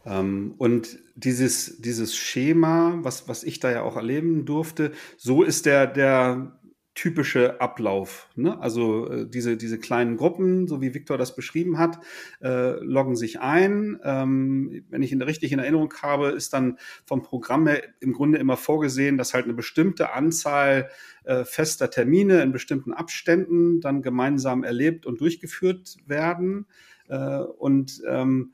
[0.04, 5.68] Ähm, und dieses, dieses Schema, was, was ich da ja auch erleben durfte, so ist
[5.68, 6.60] der, der
[6.96, 8.28] typische Ablauf.
[8.34, 8.60] Ne?
[8.60, 12.00] Also äh, diese, diese kleinen Gruppen, so wie Viktor das beschrieben hat,
[12.42, 14.00] äh, loggen sich ein.
[14.04, 18.40] Ähm, wenn ich ihn richtig in Erinnerung habe, ist dann vom Programm her im Grunde
[18.40, 20.90] immer vorgesehen, dass halt eine bestimmte Anzahl
[21.26, 26.66] äh, fester Termine in bestimmten Abständen dann gemeinsam erlebt und durchgeführt werden.
[27.08, 28.54] Äh, und ähm,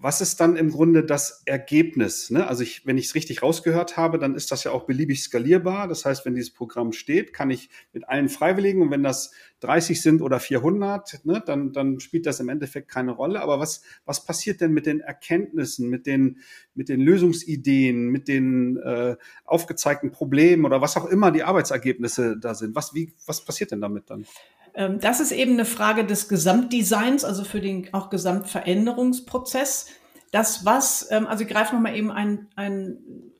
[0.00, 2.30] was ist dann im Grunde das Ergebnis?
[2.30, 2.46] Ne?
[2.46, 5.88] Also ich, wenn ich es richtig rausgehört habe, dann ist das ja auch beliebig skalierbar.
[5.88, 10.00] Das heißt, wenn dieses Programm steht, kann ich mit allen Freiwilligen und wenn das 30
[10.00, 13.40] sind oder 400, ne, dann, dann spielt das im Endeffekt keine Rolle.
[13.40, 16.38] Aber was, was passiert denn mit den Erkenntnissen, mit den,
[16.74, 22.54] mit den Lösungsideen, mit den äh, aufgezeigten Problemen oder was auch immer die Arbeitsergebnisse da
[22.54, 22.76] sind?
[22.76, 24.26] Was, wie, was passiert denn damit dann?
[24.74, 29.86] Ähm, das ist eben eine Frage des Gesamtdesigns, also für den auch Gesamtveränderungsprozess.
[30.30, 33.32] Das, was, ähm, also ich greife nochmal eben einen, einen,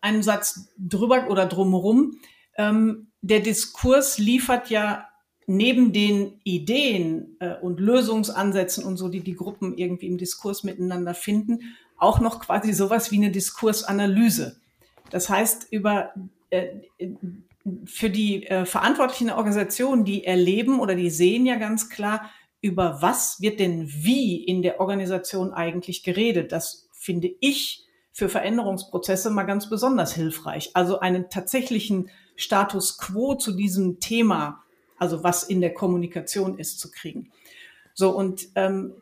[0.00, 2.18] einen Satz drüber oder drumherum.
[2.56, 5.08] Ähm, der Diskurs liefert ja
[5.46, 11.14] neben den Ideen äh, und Lösungsansätzen und so, die die Gruppen irgendwie im Diskurs miteinander
[11.14, 14.56] finden, auch noch quasi sowas wie eine Diskursanalyse.
[15.10, 16.14] Das heißt, über
[16.50, 16.68] äh,
[17.86, 23.40] für die äh, verantwortlichen Organisationen, die erleben oder die sehen ja ganz klar, über was
[23.40, 26.52] wird denn wie in der Organisation eigentlich geredet.
[26.52, 30.70] Das finde ich für Veränderungsprozesse mal ganz besonders hilfreich.
[30.74, 34.62] Also einen tatsächlichen Status quo zu diesem Thema,
[34.98, 37.32] also was in der Kommunikation ist, zu kriegen.
[37.92, 38.94] So, und ähm,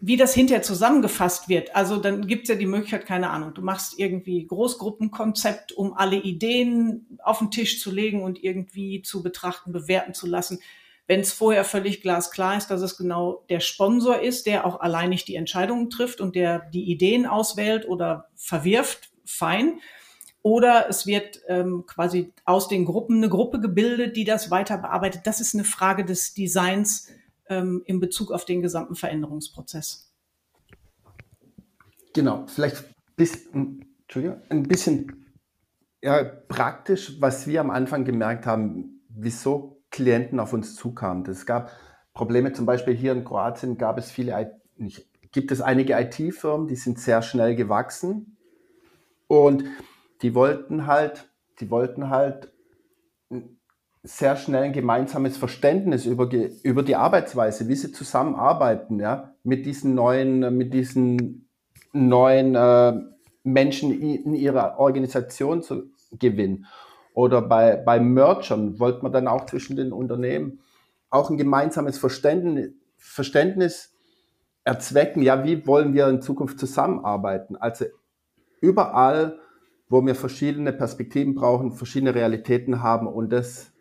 [0.00, 1.76] wie das hinterher zusammengefasst wird.
[1.76, 6.16] Also dann gibt es ja die Möglichkeit, keine Ahnung, du machst irgendwie Großgruppenkonzept, um alle
[6.16, 10.60] Ideen auf den Tisch zu legen und irgendwie zu betrachten, bewerten zu lassen.
[11.06, 15.10] Wenn es vorher völlig glasklar ist, dass es genau der Sponsor ist, der auch allein
[15.10, 19.80] nicht die Entscheidungen trifft und der die Ideen auswählt oder verwirft, fein.
[20.42, 25.22] Oder es wird ähm, quasi aus den Gruppen eine Gruppe gebildet, die das weiter bearbeitet.
[25.24, 27.08] Das ist eine Frage des Designs
[27.52, 30.12] ähm, in Bezug auf den gesamten Veränderungsprozess.
[32.14, 32.84] Genau, vielleicht
[33.16, 35.22] bis, ein bisschen
[36.02, 41.24] ja, praktisch, was wir am Anfang gemerkt haben, wieso Klienten auf uns zukamen.
[41.26, 41.70] Es gab
[42.12, 44.58] Probleme, zum Beispiel hier in Kroatien gab es viele,
[45.30, 48.36] gibt es einige IT-Firmen, die sind sehr schnell gewachsen
[49.28, 49.64] und
[50.22, 52.52] die wollten halt, die wollten halt
[54.02, 56.28] sehr schnell ein gemeinsames Verständnis über,
[56.62, 61.48] über die Arbeitsweise, wie sie zusammenarbeiten, ja, mit diesen neuen, mit diesen
[61.92, 63.00] neuen äh,
[63.44, 66.66] Menschen in ihrer Organisation zu gewinnen.
[67.14, 70.60] Oder bei, bei Mergern wollte man dann auch zwischen den Unternehmen
[71.10, 73.94] auch ein gemeinsames Verständnis, Verständnis
[74.64, 77.56] erzwecken, ja, wie wollen wir in Zukunft zusammenarbeiten?
[77.56, 77.84] Also
[78.60, 79.38] überall,
[79.88, 83.71] wo wir verschiedene Perspektiven brauchen, verschiedene Realitäten haben und das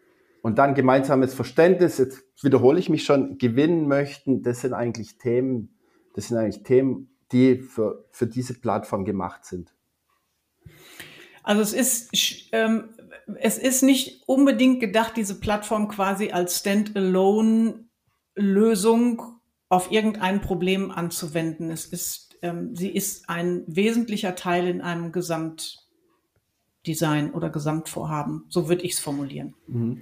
[0.41, 5.77] und dann gemeinsames Verständnis, jetzt wiederhole ich mich schon, gewinnen möchten, das sind eigentlich Themen,
[6.15, 9.73] das sind eigentlich Themen, die für, für diese Plattform gemacht sind.
[11.43, 12.09] Also es ist,
[12.51, 12.89] ähm,
[13.39, 19.23] es ist nicht unbedingt gedacht, diese Plattform quasi als Standalone-Lösung
[19.69, 21.71] auf irgendein Problem anzuwenden.
[21.71, 25.11] Es ist, ähm, sie ist ein wesentlicher Teil in einem
[26.83, 28.45] Gesamtdesign oder Gesamtvorhaben.
[28.49, 29.55] So würde ich es formulieren.
[29.67, 30.01] Mhm.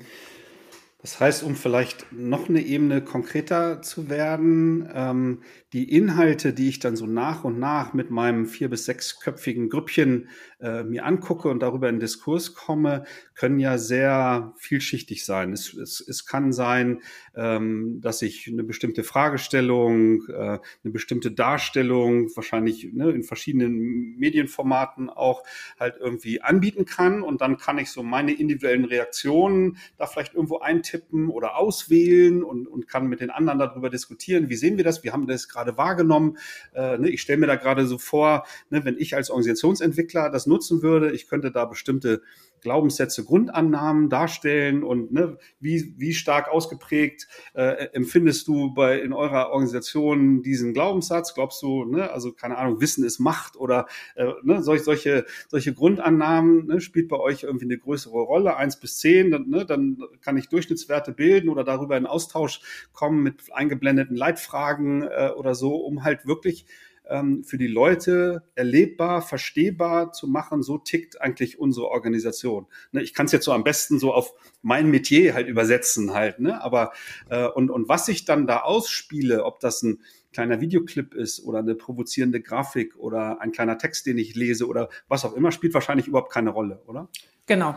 [1.01, 6.79] Das heißt, um vielleicht noch eine Ebene konkreter zu werden, ähm, die Inhalte, die ich
[6.79, 10.27] dann so nach und nach mit meinem vier- bis sechsköpfigen Grüppchen
[10.61, 15.53] äh, mir angucke und darüber in Diskurs komme, können ja sehr vielschichtig sein.
[15.53, 17.01] Es, es, es kann sein,
[17.35, 25.09] ähm, dass ich eine bestimmte Fragestellung, äh, eine bestimmte Darstellung, wahrscheinlich ne, in verschiedenen Medienformaten
[25.09, 25.43] auch
[25.79, 27.21] halt irgendwie anbieten kann.
[27.21, 32.67] Und dann kann ich so meine individuellen Reaktionen da vielleicht irgendwo eintippen oder auswählen und,
[32.67, 34.49] und kann mit den anderen darüber diskutieren.
[34.49, 35.05] Wie sehen wir das?
[35.05, 36.37] Wie haben wir das gerade wahrgenommen?
[36.73, 40.48] Äh, ne, ich stelle mir da gerade so vor, ne, wenn ich als Organisationsentwickler das
[40.49, 42.21] nutzen würde, ich könnte da bestimmte
[42.61, 49.49] Glaubenssätze, Grundannahmen darstellen und ne, wie, wie stark ausgeprägt äh, empfindest du bei in eurer
[49.51, 51.33] Organisation diesen Glaubenssatz?
[51.33, 55.73] Glaubst du, ne, also keine Ahnung, Wissen ist Macht oder äh, ne, solche, solche, solche
[55.73, 59.97] Grundannahmen ne, spielt bei euch irgendwie eine größere Rolle, eins bis zehn, dann, ne, dann
[60.21, 62.61] kann ich Durchschnittswerte bilden oder darüber in Austausch
[62.93, 66.65] kommen mit eingeblendeten Leitfragen äh, oder so, um halt wirklich
[67.09, 70.63] ähm, für die Leute erlebbar, verstehbar zu machen.
[70.63, 72.67] So tickt eigentlich unsere Organisation.
[72.91, 76.39] Ne, ich kann es jetzt so am besten so auf mein Metier halt übersetzen halt.
[76.39, 76.61] Ne?
[76.61, 76.91] Aber
[77.29, 81.59] äh, und, und was ich dann da ausspiele, ob das ein kleiner Videoclip ist oder
[81.59, 85.73] eine provozierende Grafik oder ein kleiner Text, den ich lese oder was auch immer, spielt
[85.73, 87.09] wahrscheinlich überhaupt keine Rolle, oder?
[87.47, 87.73] Genau,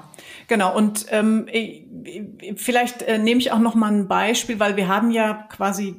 [0.49, 0.77] genau.
[0.77, 1.47] Und ähm,
[2.57, 5.97] vielleicht äh, nehme ich auch noch mal ein Beispiel, weil wir haben ja quasi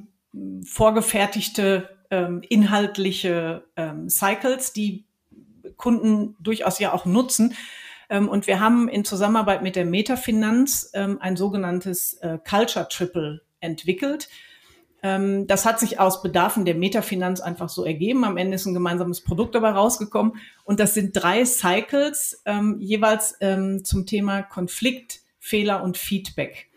[0.63, 5.05] vorgefertigte ähm, inhaltliche ähm, Cycles, die
[5.77, 7.55] Kunden durchaus ja auch nutzen.
[8.09, 13.41] Ähm, und wir haben in Zusammenarbeit mit der Metafinanz ähm, ein sogenanntes äh, Culture Triple
[13.59, 14.29] entwickelt.
[15.01, 18.23] Ähm, das hat sich aus Bedarfen der Metafinanz einfach so ergeben.
[18.23, 20.35] Am Ende ist ein gemeinsames Produkt dabei rausgekommen.
[20.63, 23.37] Und das sind drei Cycles, ähm, jeweils
[23.83, 26.69] zum Thema Konflikt, Fehler und Feedback.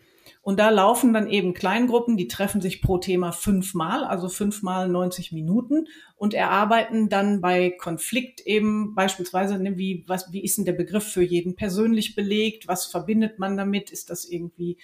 [0.47, 5.33] Und da laufen dann eben Kleingruppen, die treffen sich pro Thema fünfmal, also fünfmal 90
[5.33, 10.71] Minuten und erarbeiten dann bei Konflikt eben beispielsweise, ne, wie, was, wie ist denn der
[10.71, 12.65] Begriff für jeden persönlich belegt?
[12.65, 13.91] Was verbindet man damit?
[13.91, 14.77] Ist das irgendwie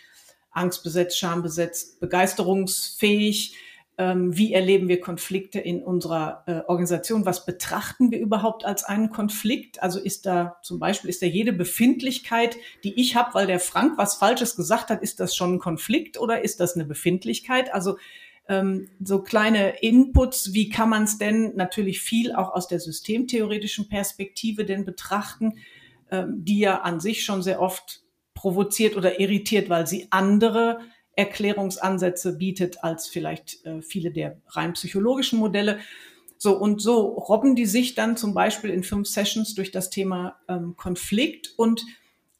[0.51, 3.55] angstbesetzt, schambesetzt, begeisterungsfähig?
[3.97, 9.11] Ähm, wie erleben wir Konflikte in unserer äh, Organisation, was betrachten wir überhaupt als einen
[9.11, 9.83] Konflikt.
[9.83, 13.97] Also ist da zum Beispiel, ist da jede Befindlichkeit, die ich habe, weil der Frank
[13.97, 17.71] was Falsches gesagt hat, ist das schon ein Konflikt oder ist das eine Befindlichkeit?
[17.71, 17.97] Also
[18.47, 23.89] ähm, so kleine Inputs, wie kann man es denn natürlich viel auch aus der systemtheoretischen
[23.89, 25.59] Perspektive denn betrachten,
[26.09, 28.01] ähm, die ja an sich schon sehr oft
[28.33, 30.79] provoziert oder irritiert, weil sie andere
[31.15, 35.79] Erklärungsansätze bietet als vielleicht äh, viele der rein psychologischen Modelle.
[36.37, 40.39] So, und so robben die sich dann zum Beispiel in fünf Sessions durch das Thema
[40.47, 41.83] ähm, Konflikt und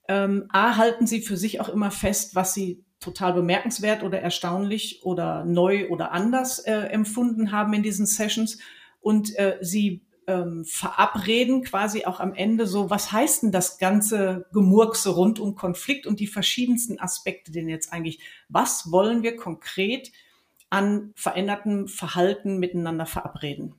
[0.08, 5.04] ähm, A, halten sie für sich auch immer fest, was sie total bemerkenswert oder erstaunlich
[5.04, 8.60] oder neu oder anders äh, empfunden haben in diesen Sessions.
[9.02, 14.46] Und äh, sie ähm, verabreden, quasi auch am Ende so, was heißt denn das ganze
[14.54, 18.20] Gemurkse rund um Konflikt und die verschiedensten Aspekte denn jetzt eigentlich?
[18.50, 20.12] Was wollen wir konkret
[20.70, 23.76] an verändertem Verhalten miteinander verabreden?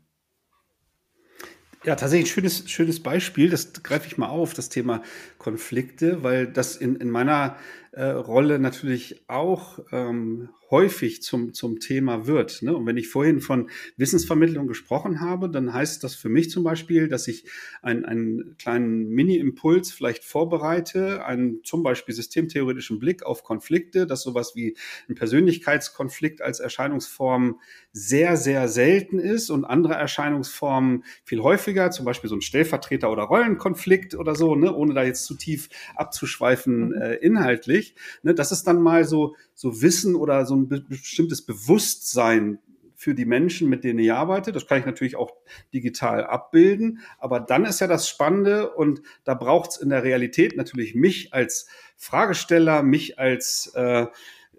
[1.84, 3.50] Ja, tatsächlich ein schönes, schönes Beispiel.
[3.50, 5.02] Das greife ich mal auf, das Thema
[5.36, 7.56] Konflikte, weil das in, in meiner
[7.96, 12.62] äh, Rolle natürlich auch ähm, häufig zum, zum Thema wird.
[12.62, 12.74] Ne?
[12.74, 17.08] Und wenn ich vorhin von Wissensvermittlung gesprochen habe, dann heißt das für mich zum Beispiel,
[17.08, 17.44] dass ich
[17.82, 24.56] einen, einen kleinen Mini-Impuls vielleicht vorbereite, einen zum Beispiel systemtheoretischen Blick auf Konflikte, dass sowas
[24.56, 24.76] wie
[25.08, 27.60] ein Persönlichkeitskonflikt als Erscheinungsform
[27.92, 33.24] sehr, sehr selten ist und andere Erscheinungsformen viel häufiger, zum Beispiel so ein Stellvertreter- oder
[33.24, 34.74] Rollenkonflikt oder so, ne?
[34.74, 36.94] ohne da jetzt zu tief abzuschweifen mhm.
[36.94, 37.83] äh, inhaltlich.
[38.22, 38.34] Ne?
[38.34, 42.58] Das ist dann mal so, so Wissen oder so ein bestimmtes Bewusstsein
[42.94, 44.50] für die Menschen, mit denen ich arbeite.
[44.52, 45.32] Das kann ich natürlich auch
[45.74, 47.00] digital abbilden.
[47.18, 51.34] Aber dann ist ja das Spannende und da braucht es in der Realität natürlich mich
[51.34, 51.66] als
[51.96, 54.06] Fragesteller, mich als äh,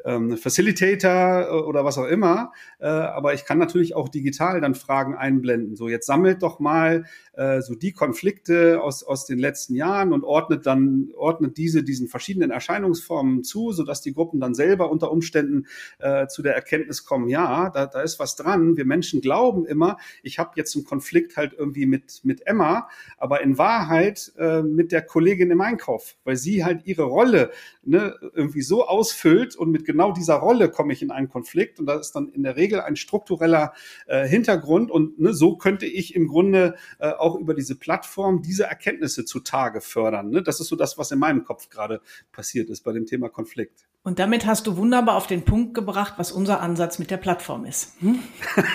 [0.06, 2.52] ähm, Facilitator äh, oder was auch immer.
[2.86, 5.76] Äh, aber ich kann natürlich auch digital dann Fragen einblenden.
[5.76, 10.24] So, jetzt sammelt doch mal äh, so die Konflikte aus, aus den letzten Jahren und
[10.24, 15.66] ordnet dann, ordnet diese diesen verschiedenen Erscheinungsformen zu, sodass die Gruppen dann selber unter Umständen
[15.98, 18.78] äh, zu der Erkenntnis kommen, ja, da, da ist was dran.
[18.78, 23.42] Wir Menschen glauben immer, ich habe jetzt einen Konflikt halt irgendwie mit, mit Emma, aber
[23.42, 27.50] in Wahrheit äh, mit der Kollegin im Einkauf, weil sie halt ihre Rolle
[27.84, 31.88] ne, irgendwie so ausfüllt und mit genau dieser Rolle komme ich in einen Konflikt und
[31.88, 33.74] das ist dann in der Regel ein struktureller
[34.08, 38.66] äh, Hintergrund und ne, so könnte ich im Grunde äh, auch über diese Plattform diese
[38.66, 40.30] Erkenntnisse zutage fördern.
[40.30, 40.44] Ne?
[40.44, 43.86] Das ist so das, was in meinem Kopf gerade passiert ist bei dem Thema Konflikt.
[44.04, 47.66] Und damit hast du wunderbar auf den Punkt gebracht, was unser Ansatz mit der Plattform
[47.66, 48.00] ist.
[48.02, 48.20] Hm?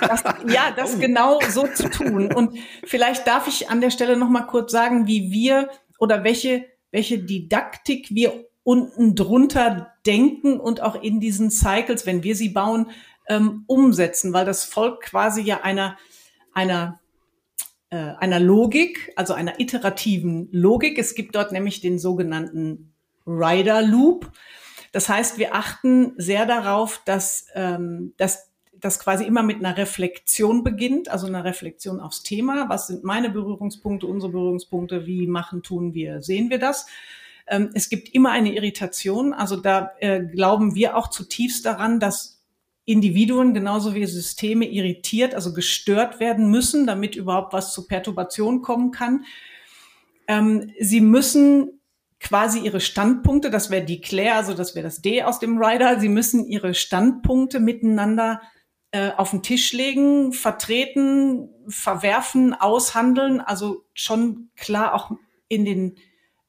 [0.00, 0.98] Das, ja, das oh.
[0.98, 2.32] genau so zu tun.
[2.32, 6.64] Und vielleicht darf ich an der Stelle noch mal kurz sagen, wie wir oder welche
[6.90, 12.90] welche Didaktik wir unten drunter denken und auch in diesen Cycles, wenn wir sie bauen,
[13.31, 15.96] ähm, umsetzen, weil das folgt quasi ja einer,
[16.52, 17.00] einer,
[17.90, 20.98] äh, einer Logik, also einer iterativen Logik.
[20.98, 22.92] Es gibt dort nämlich den sogenannten
[23.26, 24.33] Rider Loop.
[24.92, 30.64] Das heißt, wir achten sehr darauf, dass, ähm, dass das quasi immer mit einer Reflexion
[30.64, 32.68] beginnt, also einer Reflexion aufs Thema.
[32.68, 35.06] Was sind meine Berührungspunkte, unsere Berührungspunkte?
[35.06, 36.87] Wie machen, tun wir, sehen wir das?
[37.46, 39.33] Ähm, es gibt immer eine Irritation.
[39.33, 42.39] Also da äh, glauben wir auch zutiefst daran, dass
[42.90, 48.90] Individuen genauso wie Systeme irritiert, also gestört werden müssen, damit überhaupt was zu Perturbation kommen
[48.90, 49.24] kann.
[50.26, 51.80] Ähm, sie müssen
[52.18, 55.98] quasi ihre Standpunkte, das wäre die Claire, also das wäre das D aus dem Rider,
[56.00, 58.42] sie müssen ihre Standpunkte miteinander
[58.92, 65.12] äh, auf den Tisch legen, vertreten, verwerfen, aushandeln, also schon klar auch
[65.48, 65.96] in den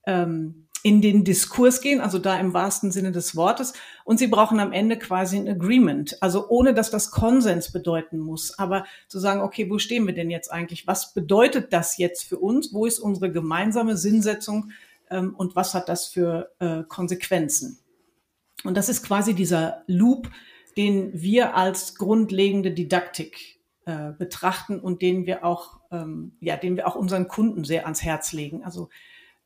[0.05, 3.73] ähm, in den Diskurs gehen, also da im wahrsten Sinne des Wortes.
[4.03, 8.57] Und sie brauchen am Ende quasi ein Agreement, also ohne dass das Konsens bedeuten muss.
[8.57, 10.87] Aber zu sagen, okay, wo stehen wir denn jetzt eigentlich?
[10.87, 12.73] Was bedeutet das jetzt für uns?
[12.73, 14.71] Wo ist unsere gemeinsame Sinnsetzung?
[15.09, 17.79] Ähm, und was hat das für äh, Konsequenzen?
[18.63, 20.29] Und das ist quasi dieser Loop,
[20.77, 26.87] den wir als grundlegende Didaktik äh, betrachten und den wir auch, ähm, ja, den wir
[26.87, 28.63] auch unseren Kunden sehr ans Herz legen.
[28.63, 28.89] Also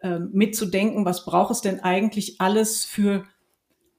[0.02, 3.26] ähm, mitzudenken, was braucht es denn eigentlich alles für,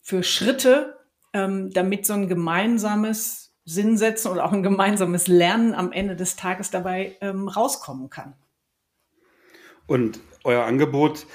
[0.02, 0.98] für Schritte,
[1.32, 6.70] ähm, damit so ein gemeinsames Sinnsetzen oder auch ein gemeinsames Lernen am Ende des Tages
[6.70, 8.34] dabei ähm, rauskommen kann.
[9.86, 11.26] Und euer Angebot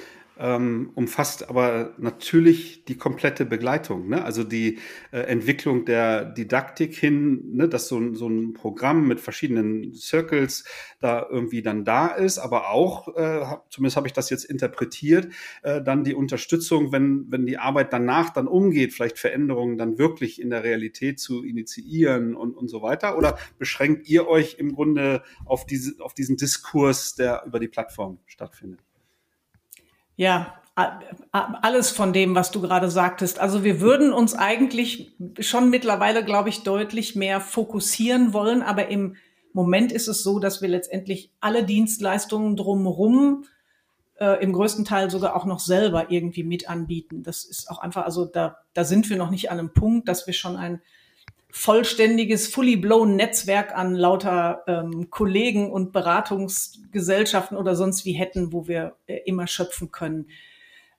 [0.42, 4.26] ähm, umfasst aber natürlich die komplette Begleitung, ne?
[4.26, 4.80] also die
[5.12, 7.70] äh, Entwicklung der Didaktik hin, ne?
[7.70, 10.64] dass so, ein so ein Programm mit verschiedenen Circles
[11.00, 15.32] da irgendwie dann da ist, aber auch, äh, zumindest habe ich das jetzt interpretiert,
[15.62, 20.42] äh, dann die Unterstützung, wenn, wenn die Arbeit danach dann umgeht, vielleicht Veränderungen dann wirklich
[20.42, 23.16] in der Realität zu initiieren und, und so weiter?
[23.16, 28.18] Oder beschränkt ihr euch im Grunde auf, diese, auf diesen Diskurs, der über die Plattform
[28.26, 28.80] stattfindet?
[30.16, 30.62] Ja,
[31.32, 33.40] alles von dem, was du gerade sagtest.
[33.40, 39.16] Also wir würden uns eigentlich schon mittlerweile, glaube ich, deutlich mehr fokussieren wollen, aber im
[39.54, 43.46] Moment ist es so, dass wir letztendlich alle Dienstleistungen drumherum
[44.18, 47.22] äh, im größten Teil sogar auch noch selber irgendwie mit anbieten.
[47.24, 50.26] Das ist auch einfach, also da, da sind wir noch nicht an einem Punkt, dass
[50.26, 50.82] wir schon ein
[51.52, 58.68] vollständiges, fully blown Netzwerk an lauter ähm, Kollegen und Beratungsgesellschaften oder sonst wie hätten, wo
[58.68, 60.28] wir äh, immer schöpfen können.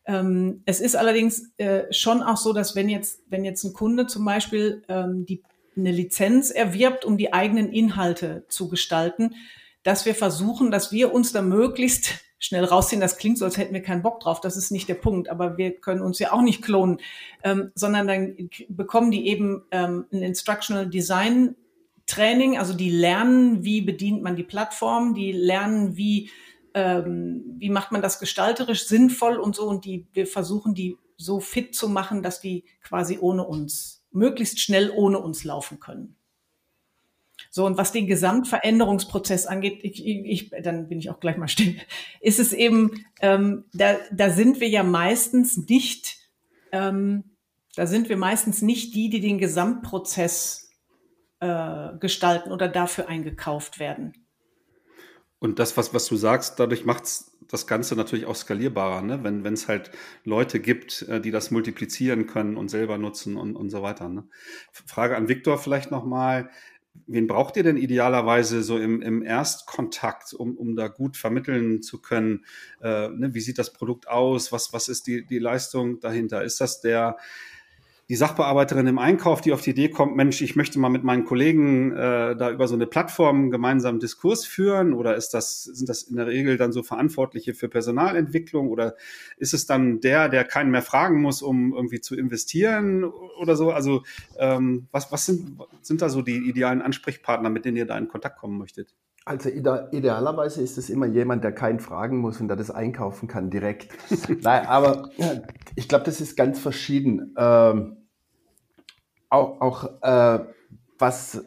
[0.05, 4.07] Ähm, es ist allerdings äh, schon auch so, dass wenn jetzt, wenn jetzt ein Kunde
[4.07, 5.43] zum Beispiel ähm, die,
[5.77, 9.35] eine Lizenz erwirbt, um die eigenen Inhalte zu gestalten,
[9.83, 13.01] dass wir versuchen, dass wir uns da möglichst schnell rausziehen.
[13.01, 14.41] Das klingt so, als hätten wir keinen Bock drauf.
[14.41, 15.29] Das ist nicht der Punkt.
[15.29, 16.99] Aber wir können uns ja auch nicht klonen,
[17.45, 21.55] ähm, sondern dann bekommen die eben ähm, ein Instructional Design
[22.07, 22.59] Training.
[22.59, 26.31] Also die lernen, wie bedient man die Plattform, die lernen, wie
[26.75, 29.69] ähm, wie macht man das gestalterisch sinnvoll und so.
[29.69, 34.59] Und die wir versuchen die so fit zu machen, dass die quasi ohne uns möglichst
[34.59, 36.17] schnell ohne uns laufen können.
[37.55, 41.77] So, und was den Gesamtveränderungsprozess angeht, ich, ich, dann bin ich auch gleich mal still,
[42.23, 46.17] ist es eben, ähm, da, da sind wir ja meistens nicht,
[46.73, 47.25] ähm,
[47.77, 50.71] da sind wir meistens nicht die, die den Gesamtprozess
[51.41, 54.15] äh, gestalten oder dafür eingekauft werden.
[55.39, 57.05] Und das, was, was du sagst, dadurch macht
[57.49, 59.23] das Ganze natürlich auch skalierbarer, ne?
[59.23, 59.91] wenn es halt
[60.25, 64.09] Leute gibt, äh, die das multiplizieren können und selber nutzen und, und so weiter.
[64.09, 64.27] Ne?
[64.73, 66.49] Frage an Viktor vielleicht nochmal.
[67.07, 72.01] Wen braucht ihr denn idealerweise so im, im Erstkontakt, um, um da gut vermitteln zu
[72.01, 72.45] können?
[72.81, 74.53] Äh, ne, wie sieht das Produkt aus?
[74.53, 76.43] Was, was ist die, die Leistung dahinter?
[76.43, 77.17] Ist das der,
[78.09, 81.25] die Sachbearbeiterin im Einkauf, die auf die Idee kommt, Mensch, ich möchte mal mit meinen
[81.25, 84.93] Kollegen äh, da über so eine Plattform gemeinsam Diskurs führen?
[84.93, 88.69] Oder ist das, sind das in der Regel dann so Verantwortliche für Personalentwicklung?
[88.69, 88.97] Oder
[89.37, 93.71] ist es dann der, der keinen mehr fragen muss, um irgendwie zu investieren oder so?
[93.71, 94.03] Also
[94.39, 98.09] ähm, was, was sind, sind da so die idealen Ansprechpartner, mit denen ihr da in
[98.09, 98.95] Kontakt kommen möchtet?
[99.25, 103.51] Also idealerweise ist es immer jemand, der keinen fragen muss und der das einkaufen kann
[103.51, 103.89] direkt.
[104.43, 105.11] Nein, aber
[105.77, 107.33] ich glaube, das ist ganz verschieden.
[107.39, 107.99] Ähm,
[109.31, 110.45] auch, auch äh,
[110.99, 111.45] was,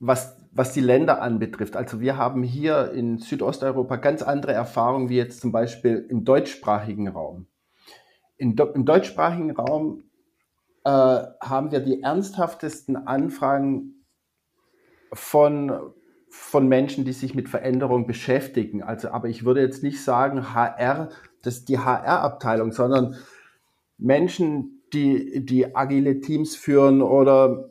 [0.00, 1.76] was, was die Länder anbetrifft.
[1.76, 7.08] Also wir haben hier in Südosteuropa ganz andere Erfahrungen wie jetzt zum Beispiel im deutschsprachigen
[7.08, 7.46] Raum.
[8.36, 10.04] In, Im deutschsprachigen Raum
[10.84, 14.04] äh, haben wir die ernsthaftesten Anfragen
[15.12, 15.92] von,
[16.50, 18.82] von Menschen, die sich mit Veränderung beschäftigen.
[18.82, 21.10] Also, aber ich würde jetzt nicht sagen HR,
[21.42, 23.16] das ist die HR-Abteilung, sondern
[23.98, 27.70] Menschen, die, die agile Teams führen oder,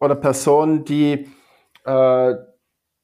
[0.00, 1.28] oder Personen, die,
[1.84, 2.34] äh,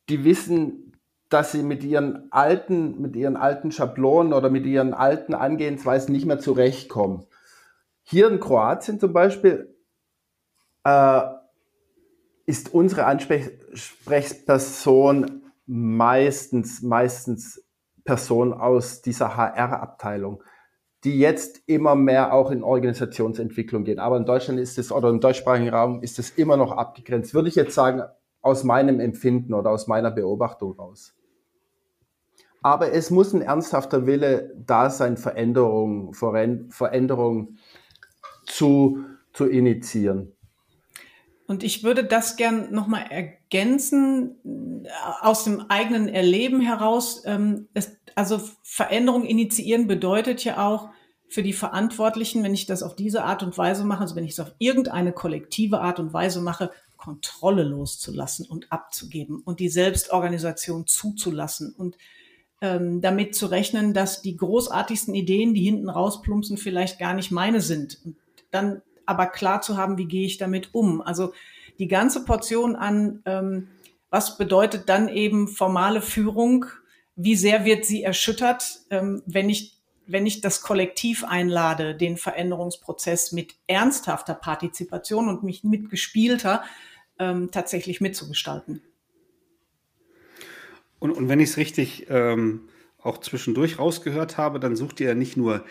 [0.09, 0.94] die wissen,
[1.28, 6.26] dass sie mit ihren alten, mit ihren alten Schablonen oder mit ihren alten Angehensweisen nicht
[6.26, 7.22] mehr zurechtkommen.
[8.03, 9.72] Hier in Kroatien zum Beispiel
[10.82, 11.20] äh,
[12.51, 17.64] ist unsere Ansprechperson meistens, meistens
[18.05, 20.42] Person aus dieser HR-Abteilung
[21.05, 23.98] die jetzt immer mehr auch in Organisationsentwicklung gehen.
[23.98, 27.48] Aber in Deutschland ist es, oder im deutschsprachigen Raum ist es immer noch abgegrenzt, würde
[27.48, 28.03] ich jetzt sagen,
[28.42, 31.14] aus meinem Empfinden oder aus meiner Beobachtung raus.
[32.62, 37.57] Aber es muss ein ernsthafter Wille da sein, Veränderungen Veränderung
[38.44, 40.32] zu, zu initiieren.
[41.51, 44.36] Und ich würde das gern nochmal ergänzen,
[44.84, 44.88] äh,
[45.20, 47.24] aus dem eigenen Erleben heraus.
[47.26, 47.66] Ähm,
[48.14, 50.90] also Veränderung initiieren bedeutet ja auch
[51.28, 54.34] für die Verantwortlichen, wenn ich das auf diese Art und Weise mache, also wenn ich
[54.34, 60.86] es auf irgendeine kollektive Art und Weise mache, Kontrolle loszulassen und abzugeben und die Selbstorganisation
[60.86, 61.98] zuzulassen und
[62.61, 67.61] ähm, damit zu rechnen, dass die großartigsten Ideen, die hinten rausplumpsen, vielleicht gar nicht meine
[67.61, 67.98] sind.
[68.05, 68.14] Und
[68.53, 71.02] dann aber klar zu haben, wie gehe ich damit um.
[71.02, 71.34] Also
[71.78, 73.68] die ganze Portion an, ähm,
[74.08, 76.66] was bedeutet dann eben formale Führung,
[77.16, 83.30] wie sehr wird sie erschüttert, ähm, wenn ich wenn ich das Kollektiv einlade, den Veränderungsprozess
[83.30, 86.64] mit ernsthafter Partizipation und mich mitgespielter
[87.20, 88.82] ähm, tatsächlich mitzugestalten.
[90.98, 95.14] Und, und wenn ich es richtig ähm, auch zwischendurch rausgehört habe, dann sucht ihr ja
[95.14, 95.64] nicht nur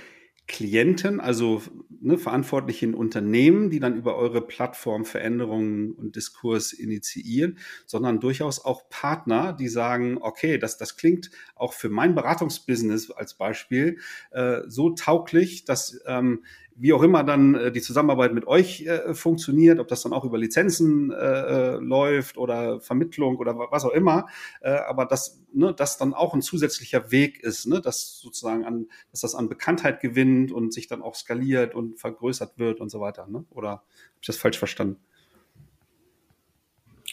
[0.49, 1.61] Klienten, also
[2.01, 8.65] ne, Verantwortliche in Unternehmen, die dann über eure Plattform Veränderungen und Diskurs initiieren, sondern durchaus
[8.65, 13.99] auch Partner, die sagen, okay, das, das klingt auch für mein Beratungsbusiness als Beispiel
[14.31, 16.43] äh, so tauglich, dass ähm,
[16.79, 20.23] wie auch immer dann äh, die Zusammenarbeit mit euch äh, funktioniert, ob das dann auch
[20.23, 24.27] über Lizenzen äh, äh läuft oder Vermittlung oder was auch immer,
[24.61, 28.87] äh, aber dass ne, das dann auch ein zusätzlicher Weg ist, ne, dass sozusagen an,
[29.11, 32.99] dass das an Bekanntheit gewinnt und sich dann auch skaliert und vergrößert wird und so
[33.01, 33.45] weiter, ne?
[33.49, 33.83] Oder habe
[34.21, 34.97] ich das falsch verstanden?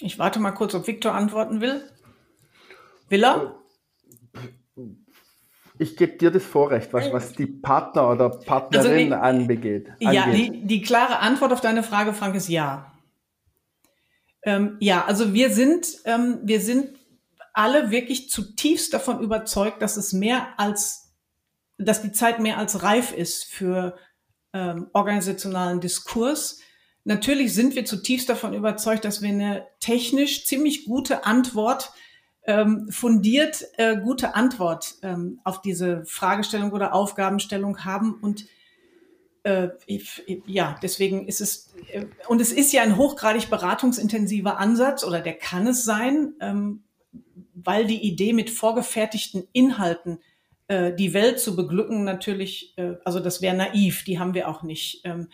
[0.01, 1.83] Ich warte mal kurz, ob Viktor antworten will.
[3.09, 3.59] Will er?
[5.79, 9.89] Ich gebe dir das Vorrecht, was, was die Partner oder Partnerin also anbegeht.
[9.99, 12.93] Ja, die, die klare Antwort auf deine Frage, Frank, ist ja.
[14.43, 16.97] Ähm, ja, also wir sind, ähm, wir sind
[17.53, 21.14] alle wirklich zutiefst davon überzeugt, dass es mehr als,
[21.79, 23.97] dass die Zeit mehr als reif ist für
[24.53, 26.61] ähm, organisationalen Diskurs.
[27.05, 31.93] Natürlich sind wir zutiefst davon überzeugt, dass wir eine technisch ziemlich gute Antwort
[32.47, 38.47] ähm, fundiert äh, gute Antwort ähm, auf diese Fragestellung oder Aufgabenstellung haben und
[39.47, 39.68] äh,
[40.47, 45.34] ja, deswegen ist es, äh, und es ist ja ein hochgradig beratungsintensiver Ansatz oder der
[45.34, 46.82] kann es sein, ähm,
[47.55, 50.18] weil die Idee mit vorgefertigten Inhalten
[50.66, 54.64] äh, die Welt zu beglücken natürlich, äh, also das wäre naiv, die haben wir auch
[54.64, 55.03] nicht.
[55.05, 55.28] Ähm,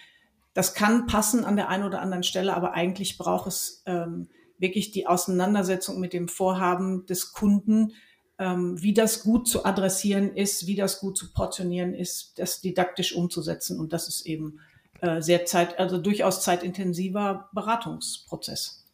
[0.53, 4.29] das kann passen an der einen oder anderen Stelle, aber eigentlich braucht es ähm,
[4.63, 7.93] wirklich die Auseinandersetzung mit dem Vorhaben des Kunden,
[8.39, 13.15] ähm, wie das gut zu adressieren ist, wie das gut zu portionieren ist, das didaktisch
[13.15, 13.79] umzusetzen.
[13.79, 14.61] Und das ist eben
[15.01, 18.87] äh, sehr zeit, also durchaus zeitintensiver Beratungsprozess.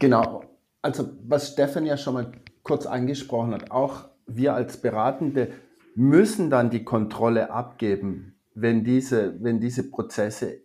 [0.00, 0.44] Genau.
[0.80, 2.32] Also was Stefan ja schon mal
[2.64, 5.52] kurz angesprochen hat, auch wir als Beratende
[5.94, 10.61] müssen dann die Kontrolle abgeben, wenn diese, wenn diese Prozesse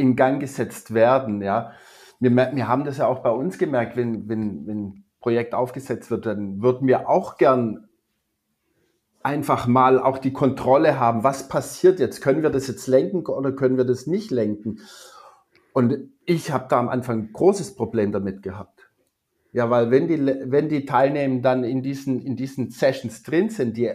[0.00, 1.42] in Gang gesetzt werden.
[1.42, 1.72] Ja.
[2.18, 6.10] Wir, wir haben das ja auch bei uns gemerkt, wenn, wenn, wenn ein Projekt aufgesetzt
[6.10, 7.88] wird, dann würden wir auch gern
[9.22, 12.22] einfach mal auch die Kontrolle haben, was passiert jetzt?
[12.22, 14.80] Können wir das jetzt lenken oder können wir das nicht lenken?
[15.72, 18.90] Und ich habe da am Anfang ein großes Problem damit gehabt.
[19.52, 23.76] Ja, weil wenn die, wenn die Teilnehmer dann in diesen, in diesen Sessions drin sind,
[23.76, 23.92] die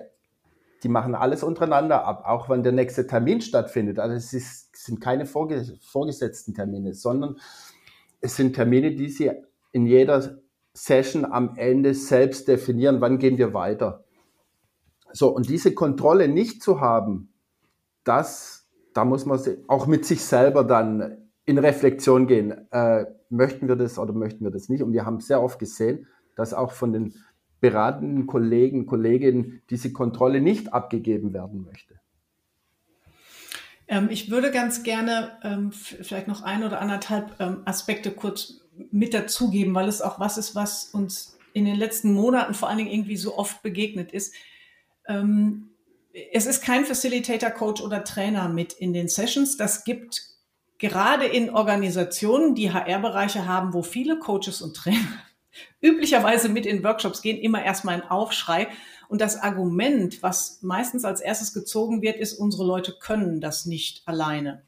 [0.84, 4.00] die machen alles untereinander ab, auch wenn der nächste Termin stattfindet.
[4.00, 7.38] Also es ist, sind keine vorge vorgesetzten Termine, sondern
[8.22, 9.32] es sind Termine, die sie
[9.72, 10.38] in jeder
[10.74, 14.04] Session am Ende selbst definieren, wann gehen wir weiter.
[15.14, 17.34] So, und diese Kontrolle nicht zu haben,
[18.04, 22.70] das, da muss man auch mit sich selber dann in Reflexion gehen.
[22.72, 24.84] Äh, möchten wir das oder möchten wir das nicht?
[24.84, 27.14] Und wir haben sehr oft gesehen, dass auch von den
[27.66, 31.96] beratenden Kollegen, Kolleginnen diese Kontrolle nicht abgegeben werden möchte?
[33.88, 38.62] Ähm, ich würde ganz gerne ähm, vielleicht noch ein oder anderthalb ähm, Aspekte kurz
[38.92, 42.78] mit dazugeben, weil es auch was ist, was uns in den letzten Monaten vor allen
[42.78, 44.34] Dingen irgendwie so oft begegnet ist.
[46.34, 49.56] Es ist kein Facilitator, Coach oder Trainer mit in den Sessions.
[49.56, 50.22] Das gibt
[50.78, 55.22] gerade in Organisationen, die HR-Bereiche haben, wo viele Coaches und Trainer
[55.82, 58.68] üblicherweise mit in Workshops gehen, immer erstmal ein Aufschrei.
[59.08, 64.02] Und das Argument, was meistens als erstes gezogen wird, ist, unsere Leute können das nicht
[64.06, 64.64] alleine.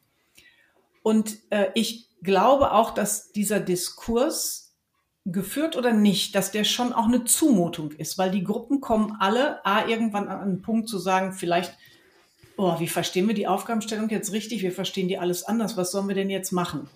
[1.02, 4.76] Und äh, ich glaube auch, dass dieser Diskurs
[5.26, 9.66] geführt oder nicht, dass der schon auch eine Zumutung ist, weil die Gruppen kommen alle
[9.66, 11.78] A, irgendwann an einen Punkt zu sagen, vielleicht,
[12.56, 14.62] oh, wie verstehen wir die Aufgabenstellung jetzt richtig?
[14.62, 15.78] Wir verstehen die alles anders.
[15.78, 16.90] Was sollen wir denn jetzt machen?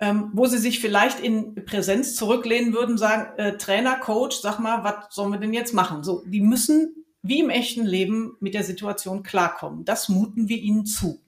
[0.00, 4.82] Ähm, wo sie sich vielleicht in Präsenz zurücklehnen würden, sagen, äh, Trainer, Coach, sag mal,
[4.82, 6.02] was sollen wir denn jetzt machen?
[6.02, 9.84] So, die müssen wie im echten Leben mit der Situation klarkommen.
[9.84, 11.20] Das muten wir ihnen zu.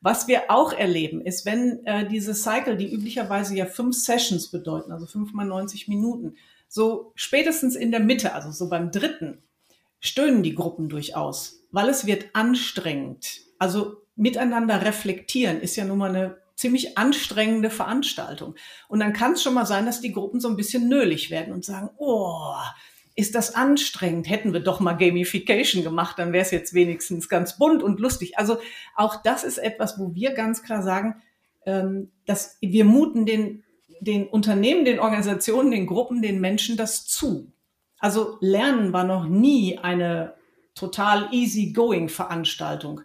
[0.00, 4.92] Was wir auch erleben, ist, wenn äh, diese Cycle, die üblicherweise ja fünf Sessions bedeuten,
[4.92, 6.36] also fünf mal 90 Minuten,
[6.68, 9.42] so spätestens in der Mitte, also so beim dritten,
[10.00, 13.40] stöhnen die Gruppen durchaus, weil es wird anstrengend.
[13.58, 18.54] Also miteinander reflektieren ist ja nun mal eine ziemlich anstrengende Veranstaltung.
[18.88, 21.52] Und dann kann es schon mal sein, dass die Gruppen so ein bisschen nölig werden
[21.52, 22.54] und sagen, oh,
[23.16, 24.28] ist das anstrengend.
[24.28, 28.38] Hätten wir doch mal Gamification gemacht, dann wäre es jetzt wenigstens ganz bunt und lustig.
[28.38, 28.58] Also
[28.96, 31.22] auch das ist etwas, wo wir ganz klar sagen,
[31.66, 33.62] ähm, dass wir muten den,
[34.00, 37.52] den Unternehmen, den Organisationen, den Gruppen, den Menschen das zu.
[37.98, 40.34] Also Lernen war noch nie eine
[40.74, 43.00] total easy-going Veranstaltung.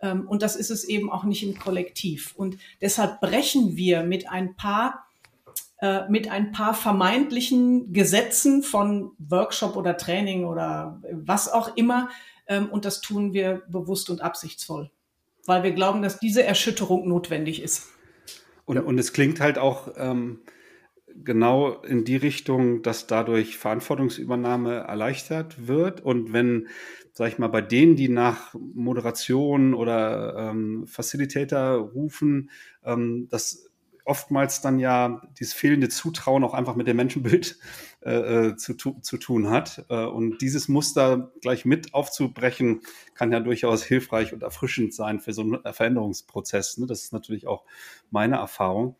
[0.00, 2.34] Ähm, und das ist es eben auch nicht im Kollektiv.
[2.36, 5.04] Und deshalb brechen wir mit ein paar
[5.80, 12.08] äh, mit ein paar vermeintlichen Gesetzen von Workshop oder Training oder was auch immer.
[12.48, 14.90] Ähm, und das tun wir bewusst und absichtsvoll,
[15.46, 17.86] weil wir glauben, dass diese Erschütterung notwendig ist.
[18.64, 20.40] Und, und es klingt halt auch ähm,
[21.14, 26.00] genau in die Richtung, dass dadurch Verantwortungsübernahme erleichtert wird.
[26.00, 26.68] Und wenn,
[27.18, 32.48] sag ich mal, bei denen, die nach Moderation oder ähm, Facilitator rufen,
[32.84, 33.72] ähm, das
[34.04, 37.58] oftmals dann ja dieses fehlende Zutrauen auch einfach mit dem Menschenbild
[38.02, 39.84] äh, äh zu, zu tun hat.
[39.88, 42.82] Äh, und dieses Muster gleich mit aufzubrechen,
[43.14, 46.78] kann ja durchaus hilfreich und erfrischend sein für so einen Veränderungsprozess.
[46.78, 46.86] Ne?
[46.86, 47.64] Das ist natürlich auch
[48.12, 48.94] meine Erfahrung.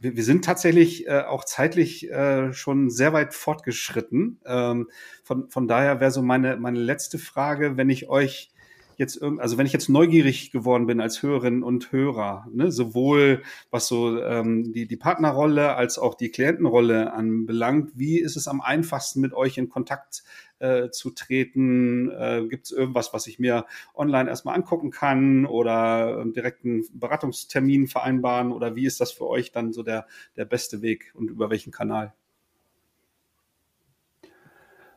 [0.00, 4.40] Wir, wir sind tatsächlich äh, auch zeitlich äh, schon sehr weit fortgeschritten.
[4.46, 4.88] Ähm,
[5.22, 8.50] von, von daher wäre so meine, meine letzte Frage, wenn ich euch
[8.98, 13.86] jetzt also wenn ich jetzt neugierig geworden bin als Hörerin und Hörer, ne, sowohl was
[13.86, 19.20] so ähm, die, die Partnerrolle als auch die Klientenrolle anbelangt, wie ist es am einfachsten
[19.20, 20.24] mit euch in Kontakt
[20.58, 22.10] äh, zu treten?
[22.10, 27.86] Äh, Gibt es irgendwas, was ich mir online erstmal angucken kann oder äh, direkt Beratungstermin
[27.86, 31.50] vereinbaren oder wie ist das für euch dann so der, der beste Weg und über
[31.50, 32.14] welchen Kanal?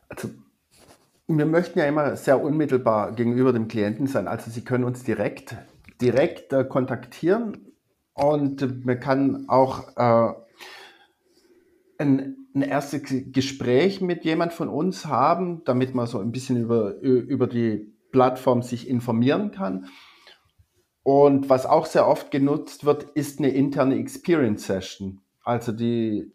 [0.10, 0.32] Also
[1.38, 4.28] wir möchten ja immer sehr unmittelbar gegenüber dem Klienten sein.
[4.28, 5.56] Also Sie können uns direkt,
[6.02, 7.74] direkt äh, kontaktieren
[8.14, 10.34] und man kann auch äh,
[11.98, 13.02] ein, ein erstes
[13.32, 18.62] Gespräch mit jemand von uns haben, damit man so ein bisschen über, über die Plattform
[18.62, 19.88] sich informieren kann.
[21.04, 25.22] Und was auch sehr oft genutzt wird, ist eine interne Experience Session.
[25.44, 26.32] Also die,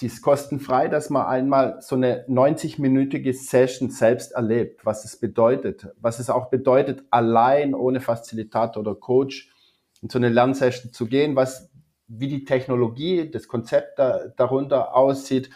[0.00, 5.88] die ist kostenfrei, dass man einmal so eine 90-minütige Session selbst erlebt, was es bedeutet,
[6.00, 9.50] was es auch bedeutet, allein ohne Facilitator oder Coach
[10.02, 11.70] in so eine Lernsession zu gehen, was,
[12.08, 15.50] wie die Technologie, das Konzept da, darunter aussieht,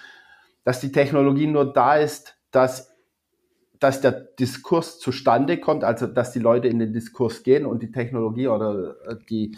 [0.64, 2.95] dass die Technologie nur da ist, dass,
[3.78, 7.93] dass der Diskurs zustande kommt, also dass die Leute in den Diskurs gehen und die
[7.93, 8.97] Technologie oder
[9.28, 9.57] die,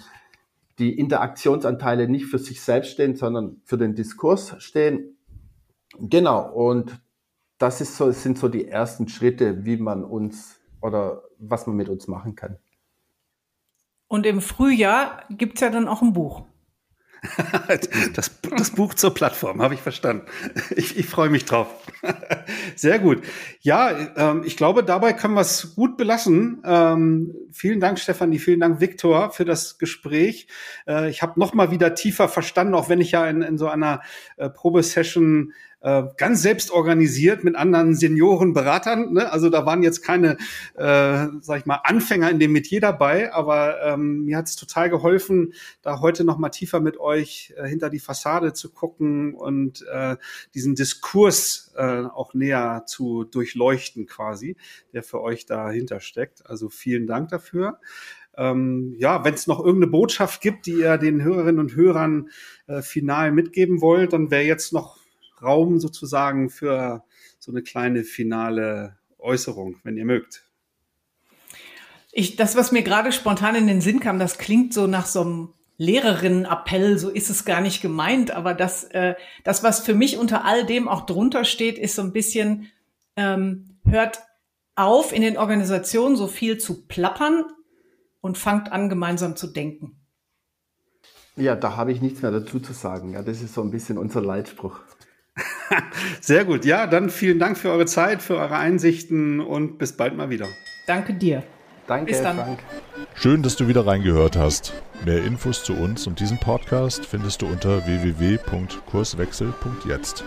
[0.81, 5.18] die Interaktionsanteile nicht für sich selbst stehen, sondern für den Diskurs stehen.
[5.99, 7.01] Genau, und
[7.59, 11.89] das ist so, sind so die ersten Schritte, wie man uns oder was man mit
[11.89, 12.59] uns machen kann.
[14.09, 16.47] Und im Frühjahr gibt es ja dann auch ein Buch.
[18.14, 20.27] das, das, Buch zur Plattform, habe ich verstanden.
[20.75, 21.68] Ich, ich freue mich drauf.
[22.77, 23.23] Sehr gut.
[23.61, 26.62] Ja, ähm, ich glaube, dabei können wir es gut belassen.
[26.64, 30.47] Ähm, vielen Dank, Stefanie, vielen Dank, Viktor, für das Gespräch.
[30.87, 33.68] Äh, ich habe noch mal wieder tiefer verstanden, auch wenn ich ja in, in so
[33.68, 34.01] einer
[34.37, 39.12] äh, Probesession äh, ganz selbst organisiert mit anderen Seniorenberatern.
[39.12, 39.31] Ne?
[39.33, 40.37] Also da waren jetzt keine,
[40.74, 44.91] äh, sag ich mal, Anfänger in dem Metier dabei, aber ähm, mir hat es total
[44.91, 49.87] geholfen, da heute noch mal tiefer mit euch äh, hinter die Fassade zu gucken und
[49.91, 50.16] äh,
[50.55, 54.57] diesen Diskurs äh, auch näher zu durchleuchten quasi,
[54.93, 56.47] der für euch dahinter steckt.
[56.47, 57.78] Also vielen Dank dafür.
[58.37, 62.31] Ähm, ja, wenn es noch irgendeine Botschaft gibt, die ihr den Hörerinnen und Hörern
[62.66, 64.99] äh, final mitgeben wollt, dann wäre jetzt noch
[65.43, 67.05] Raum sozusagen für
[67.38, 70.45] so eine kleine finale Äußerung, wenn ihr mögt.
[72.12, 75.20] Ich, das, was mir gerade spontan in den Sinn kam, das klingt so nach so
[75.20, 79.14] einem Lehrerinnenappell, so ist es gar nicht gemeint, aber das, äh,
[79.45, 82.70] das, was für mich unter all dem auch drunter steht, ist so ein bisschen,
[83.16, 84.20] ähm, hört
[84.74, 87.45] auf, in den Organisationen so viel zu plappern
[88.20, 89.97] und fangt an, gemeinsam zu denken.
[91.36, 93.14] Ja, da habe ich nichts mehr dazu zu sagen.
[93.14, 94.80] Ja, das ist so ein bisschen unser Leitspruch.
[96.21, 96.64] Sehr gut.
[96.64, 100.47] Ja, dann vielen Dank für eure Zeit, für eure Einsichten und bis bald mal wieder.
[100.87, 101.43] Danke dir.
[101.87, 102.37] Danke, Bis dann.
[102.37, 102.61] Frank.
[103.14, 104.73] Schön, dass du wieder reingehört hast.
[105.05, 110.23] Mehr Infos zu uns und diesem Podcast findest du unter www.kurswechsel.jetzt.